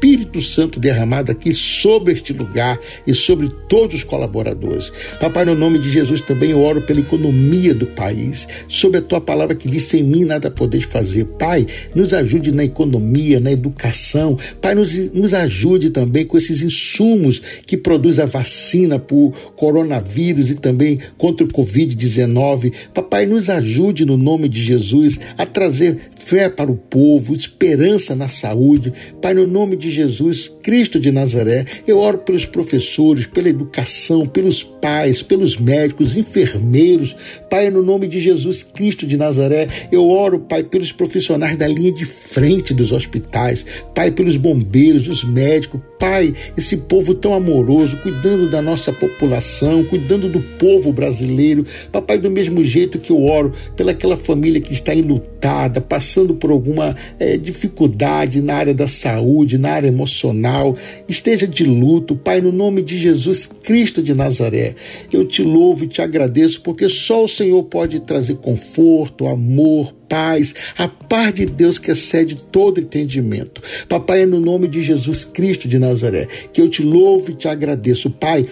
Santo 0.43 0.81
derramado 0.81 1.33
aqui 1.33 1.53
sobre 1.53 2.13
este 2.13 2.33
lugar 2.33 2.79
e 3.07 3.15
sobre 3.15 3.49
todos 3.69 3.97
os 3.97 4.05
colaboradores. 4.05 4.93
Papai, 5.21 5.45
no 5.45 5.55
nome 5.55 5.79
de 5.79 5.91
Jesus 5.91 6.21
também 6.21 6.51
eu 6.51 6.61
oro 6.61 6.83
pela 6.83 7.01
economia 7.01 7.75
do 7.75 7.87
país, 7.87 8.47
sobre 8.69 8.99
a 8.99 9.03
tua 9.03 9.21
palavra 9.21 9.55
que 9.55 9.69
diz: 9.69 9.85
sem 9.85 10.03
mim 10.03 10.25
nada 10.25 10.51
podeis 10.51 10.85
fazer. 10.85 11.25
Pai, 11.39 11.67
nos 11.95 12.13
ajude 12.13 12.53
na 12.53 12.65
economia, 12.65 13.41
na 13.41 13.53
educação. 13.53 14.39
Pai, 14.61 14.75
nos, 14.75 14.95
nos 15.13 15.33
ajude 15.33 15.91
também 15.91 16.27
com 16.27 16.37
esses 16.37 16.63
insumos 16.63 17.41
que 17.67 17.77
produz 17.77 18.19
a 18.19 18.27
vacina 18.27 18.99
por 18.99 19.33
coronavírus 19.57 20.51
e 20.51 20.55
também 20.55 20.99
contra 21.17 21.47
o 21.47 21.49
Covid-19. 21.49 22.73
Papai, 22.93 23.27
nos 23.27 23.49
ajude 23.49 24.05
no 24.05 24.17
nome 24.17 24.49
de 24.49 24.61
Jesus 24.61 25.19
a 25.39 25.47
trazer 25.47 25.99
fé 26.17 26.49
para 26.49 26.71
o 26.71 26.77
povo, 26.77 27.35
esperança 27.35 28.15
na 28.15 28.29
saúde. 28.29 28.93
Pai, 29.21 29.35
no 29.35 29.47
nome 29.47 29.77
de 29.77 29.92
Jesus, 29.93 30.49
Cristo 30.63 30.99
de 30.99 31.11
Nazaré, 31.11 31.65
eu 31.87 31.99
oro 31.99 32.19
pelos 32.19 32.45
professores, 32.45 33.27
pela 33.27 33.49
educação, 33.49 34.27
pelos 34.27 34.63
pais, 34.63 35.23
pelos 35.23 35.57
médicos, 35.57 36.17
enfermeiros. 36.17 37.15
Pai, 37.49 37.71
no 37.71 37.83
nome 37.83 38.09
de 38.09 38.21
Jesus 38.21 38.63
Cristo 38.63 39.07
de 39.07 39.17
Nazaré, 39.17 39.69
eu 39.91 40.09
oro, 40.09 40.41
Pai, 40.41 40.63
pelos 40.63 40.93
profissionais 40.93 41.57
da 41.57 41.69
linha 41.69 41.93
de 41.93 42.05
frente 42.05 42.75
dos 42.75 42.93
hospitais, 42.93 43.65
Pai, 43.95 44.11
pelos 44.11 44.37
bombeiros, 44.37 45.09
os 45.09 45.23
médicos, 45.23 45.81
Pai, 46.03 46.35
esse 46.59 46.79
povo 46.79 47.15
tão 47.15 47.33
amoroso, 47.33 47.97
cuidando 47.99 48.51
da 48.51 48.61
nossa 48.61 48.93
população, 48.93 49.85
cuidando 49.85 50.29
do 50.29 50.41
povo 50.59 50.93
brasileiro. 50.93 51.65
Papai, 51.93 52.19
do 52.19 52.29
mesmo 52.29 52.65
jeito 52.65 52.99
que 52.99 53.13
eu 53.13 53.25
oro 53.25 53.53
pelaquela 53.77 54.17
família 54.17 54.61
que 54.61 54.73
está 54.73 54.93
enlutada, 54.93 55.81
passando 55.81 56.35
por 56.35 56.51
alguma 56.51 56.97
é, 57.21 57.37
dificuldade 57.37 58.43
na 58.43 58.55
área 58.55 58.75
da 58.75 58.89
saúde, 58.89 59.57
na 59.57 59.75
área 59.75 59.87
emocional, 59.87 60.77
esteja 61.09 61.47
de 61.47 61.63
luto, 61.65 62.17
Pai, 62.17 62.41
no 62.41 62.51
nome 62.51 62.83
de 62.83 62.99
Jesus 62.99 63.49
Cristo 63.63 64.03
de 64.03 64.13
Nazaré. 64.13 64.75
Eu 65.13 65.25
te 65.25 65.45
louvo 65.45 65.85
e 65.85 65.89
te 65.89 66.03
agradeço 66.03 66.63
porque 66.63 66.89
só 66.89 67.23
o 67.23 67.29
Senhor 67.29 67.63
pode 67.63 68.01
trazer 68.01 68.39
conforto, 68.39 69.29
amor, 69.29 69.95
paz, 70.13 70.55
a 70.77 70.87
paz 70.87 71.33
de 71.33 71.47
Deus 71.47 71.79
que 71.79 71.91
excede 71.91 72.37
todo 72.37 72.79
entendimento. 72.79 73.63
Papai, 73.89 74.25
é 74.25 74.27
no 74.27 74.39
nome 74.39 74.69
de 74.69 74.83
Jesus 74.83 75.25
Cristo 75.25 75.67
de 75.67 75.79
Nazaré 75.79 76.29
que 76.53 76.61
eu 76.61 76.69
te 76.69 76.83
louvo 76.83 77.31
e 77.31 77.35
te 77.35 77.49
agradeço. 77.49 78.11
Pai, 78.11 78.45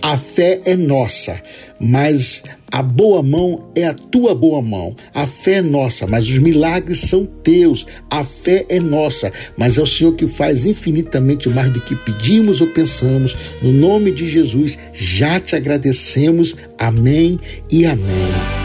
a 0.00 0.16
fé 0.16 0.60
é 0.64 0.76
nossa, 0.76 1.42
mas 1.80 2.44
a 2.70 2.80
boa 2.80 3.24
mão 3.24 3.72
é 3.74 3.88
a 3.88 3.92
tua 3.92 4.36
boa 4.36 4.62
mão. 4.62 4.94
A 5.12 5.26
fé 5.26 5.54
é 5.54 5.62
nossa, 5.62 6.06
mas 6.06 6.28
os 6.28 6.38
milagres 6.38 7.00
são 7.00 7.26
teus. 7.26 7.84
A 8.08 8.22
fé 8.22 8.64
é 8.68 8.78
nossa, 8.78 9.32
mas 9.56 9.78
é 9.78 9.82
o 9.82 9.86
Senhor 9.86 10.14
que 10.14 10.28
faz 10.28 10.64
infinitamente 10.64 11.48
mais 11.48 11.72
do 11.72 11.80
que 11.80 11.96
pedimos 11.96 12.60
ou 12.60 12.68
pensamos. 12.68 13.36
No 13.60 13.72
nome 13.72 14.12
de 14.12 14.26
Jesus, 14.26 14.78
já 14.92 15.40
te 15.40 15.56
agradecemos. 15.56 16.54
Amém 16.78 17.36
e 17.68 17.84
amém. 17.84 18.59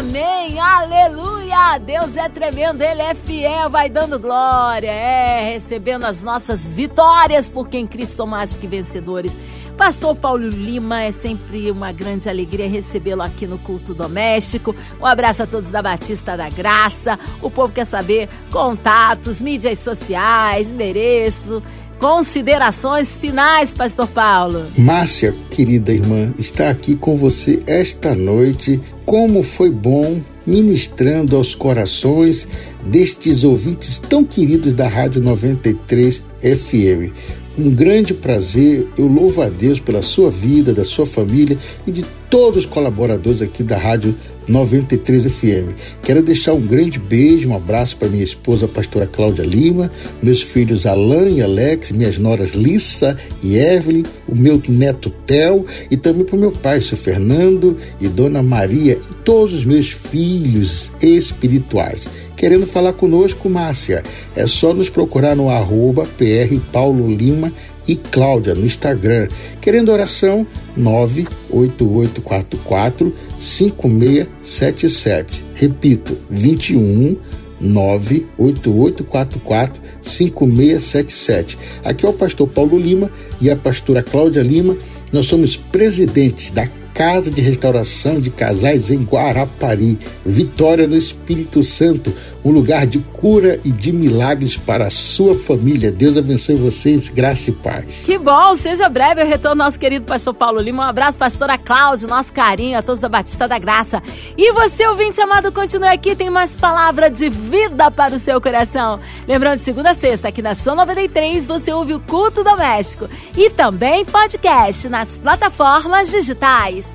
Amém, 0.00 0.58
aleluia! 0.58 1.76
Deus 1.76 2.16
é 2.16 2.26
tremendo, 2.26 2.80
Ele 2.80 3.02
é 3.02 3.14
fiel, 3.14 3.68
vai 3.68 3.90
dando 3.90 4.18
glória, 4.18 4.90
é, 4.90 5.52
recebendo 5.52 6.06
as 6.06 6.22
nossas 6.22 6.70
vitórias, 6.70 7.50
porque 7.50 7.76
em 7.76 7.86
Cristo 7.86 8.16
são 8.16 8.26
mais 8.26 8.56
que 8.56 8.66
vencedores. 8.66 9.38
Pastor 9.76 10.16
Paulo 10.16 10.48
Lima, 10.48 11.02
é 11.02 11.12
sempre 11.12 11.70
uma 11.70 11.92
grande 11.92 12.30
alegria 12.30 12.66
recebê-lo 12.66 13.20
aqui 13.20 13.46
no 13.46 13.58
Culto 13.58 13.92
Doméstico. 13.92 14.74
Um 14.98 15.04
abraço 15.04 15.42
a 15.42 15.46
todos 15.46 15.70
da 15.70 15.82
Batista 15.82 16.34
da 16.34 16.48
Graça. 16.48 17.18
O 17.42 17.50
povo 17.50 17.70
quer 17.70 17.84
saber 17.84 18.30
contatos, 18.50 19.42
mídias 19.42 19.80
sociais, 19.80 20.66
endereço. 20.66 21.62
Considerações 22.00 23.18
finais, 23.18 23.72
Pastor 23.72 24.08
Paulo. 24.08 24.66
Márcia, 24.78 25.34
querida 25.50 25.92
irmã, 25.92 26.32
está 26.38 26.70
aqui 26.70 26.96
com 26.96 27.14
você 27.14 27.62
esta 27.66 28.14
noite. 28.14 28.80
Como 29.04 29.42
foi 29.42 29.68
bom 29.68 30.18
ministrando 30.46 31.36
aos 31.36 31.54
corações 31.54 32.48
destes 32.86 33.44
ouvintes 33.44 33.98
tão 33.98 34.24
queridos 34.24 34.72
da 34.72 34.88
Rádio 34.88 35.20
93 35.22 36.22
FM. 36.40 37.12
Um 37.58 37.70
grande 37.70 38.14
prazer, 38.14 38.86
eu 38.96 39.06
louvo 39.06 39.42
a 39.42 39.48
Deus 39.48 39.80
pela 39.80 40.02
sua 40.02 40.30
vida, 40.30 40.72
da 40.72 40.84
sua 40.84 41.04
família 41.04 41.58
e 41.86 41.90
de 41.90 42.04
todos 42.30 42.60
os 42.60 42.66
colaboradores 42.66 43.42
aqui 43.42 43.64
da 43.64 43.76
Rádio 43.76 44.14
93 44.46 45.26
FM. 45.26 45.74
Quero 46.02 46.22
deixar 46.22 46.52
um 46.52 46.60
grande 46.60 46.98
beijo, 46.98 47.48
um 47.48 47.56
abraço 47.56 47.96
para 47.96 48.08
minha 48.08 48.22
esposa, 48.22 48.66
a 48.66 48.68
pastora 48.68 49.06
Cláudia 49.06 49.42
Lima, 49.42 49.90
meus 50.22 50.42
filhos 50.42 50.86
Alan 50.86 51.28
e 51.28 51.42
Alex, 51.42 51.90
minhas 51.90 52.18
noras 52.18 52.52
Lissa 52.52 53.16
e 53.42 53.56
Evelyn, 53.56 54.04
o 54.28 54.34
meu 54.34 54.62
neto 54.68 55.10
Theo 55.26 55.66
e 55.90 55.96
também 55.96 56.24
para 56.24 56.36
o 56.36 56.40
meu 56.40 56.52
pai, 56.52 56.80
seu 56.80 56.96
Fernando 56.96 57.76
e 58.00 58.06
Dona 58.06 58.42
Maria 58.42 58.98
e 59.10 59.14
todos 59.24 59.54
os 59.54 59.64
meus 59.64 59.88
filhos 59.90 60.92
espirituais. 61.02 62.08
Querendo 62.40 62.66
falar 62.66 62.94
conosco, 62.94 63.48
Márcia, 63.50 64.02
é 64.34 64.46
só 64.46 64.72
nos 64.72 64.88
procurar 64.88 65.36
no 65.36 65.50
arroba 65.50 66.08
PR 66.16 66.58
Paulo 66.72 67.14
Lima 67.14 67.52
e 67.86 67.94
Cláudia 67.94 68.54
no 68.54 68.64
Instagram. 68.64 69.28
Querendo 69.60 69.92
oração, 69.92 70.46
98844 70.74 73.14
5677. 73.38 75.44
Repito, 75.54 76.16
21 76.30 77.18
98844 77.60 79.82
5677. 80.00 81.58
Aqui 81.84 82.06
é 82.06 82.08
o 82.08 82.14
pastor 82.14 82.48
Paulo 82.48 82.78
Lima 82.78 83.10
e 83.38 83.50
a 83.50 83.56
pastora 83.56 84.02
Cláudia 84.02 84.42
Lima. 84.42 84.78
Nós 85.12 85.26
somos 85.26 85.58
presidentes 85.58 86.50
da 86.50 86.66
Casa 87.00 87.30
de 87.30 87.40
Restauração 87.40 88.20
de 88.20 88.28
Casais 88.28 88.90
em 88.90 89.04
Guarapari. 89.04 89.98
Vitória 90.22 90.86
no 90.86 90.98
Espírito 90.98 91.62
Santo, 91.62 92.12
um 92.44 92.50
lugar 92.50 92.86
de 92.86 92.98
cura 92.98 93.60
e 93.64 93.70
de 93.70 93.92
milagres 93.92 94.56
para 94.56 94.86
a 94.86 94.90
sua 94.90 95.36
família. 95.36 95.92
Deus 95.92 96.16
abençoe 96.16 96.54
vocês, 96.54 97.08
graça 97.08 97.50
e 97.50 97.52
paz. 97.52 98.02
Que 98.04 98.18
bom, 98.18 98.54
seja 98.56 98.88
breve 98.88 99.22
o 99.22 99.26
retorno 99.26 99.62
nosso 99.62 99.78
querido 99.78 100.04
pastor 100.06 100.34
Paulo 100.34 100.60
Lima. 100.60 100.84
Um 100.84 100.88
abraço, 100.88 101.18
pastora 101.18 101.58
Cláudia, 101.58 102.08
nosso 102.08 102.32
carinho 102.32 102.78
a 102.78 102.82
todos 102.82 103.00
da 103.00 103.08
Batista 103.08 103.46
da 103.46 103.58
Graça. 103.58 104.02
E 104.36 104.52
você, 104.52 104.86
ouvinte 104.86 105.20
amado, 105.20 105.52
continue 105.52 105.88
aqui, 105.88 106.16
tem 106.16 106.30
mais 106.30 106.56
palavra 106.56 107.10
de 107.10 107.28
vida 107.28 107.90
para 107.90 108.14
o 108.14 108.18
seu 108.18 108.40
coração. 108.40 109.00
Lembrando, 109.28 109.58
segunda 109.58 109.90
a 109.90 109.94
sexta, 109.94 110.28
aqui 110.28 110.40
na 110.40 110.54
São 110.54 110.74
93, 110.74 111.46
você 111.46 111.72
ouve 111.72 111.94
o 111.94 112.00
Culto 112.00 112.42
Doméstico 112.42 113.08
e 113.36 113.50
também 113.50 114.04
podcast 114.04 114.88
nas 114.88 115.18
plataformas 115.18 116.10
digitais. 116.10 116.94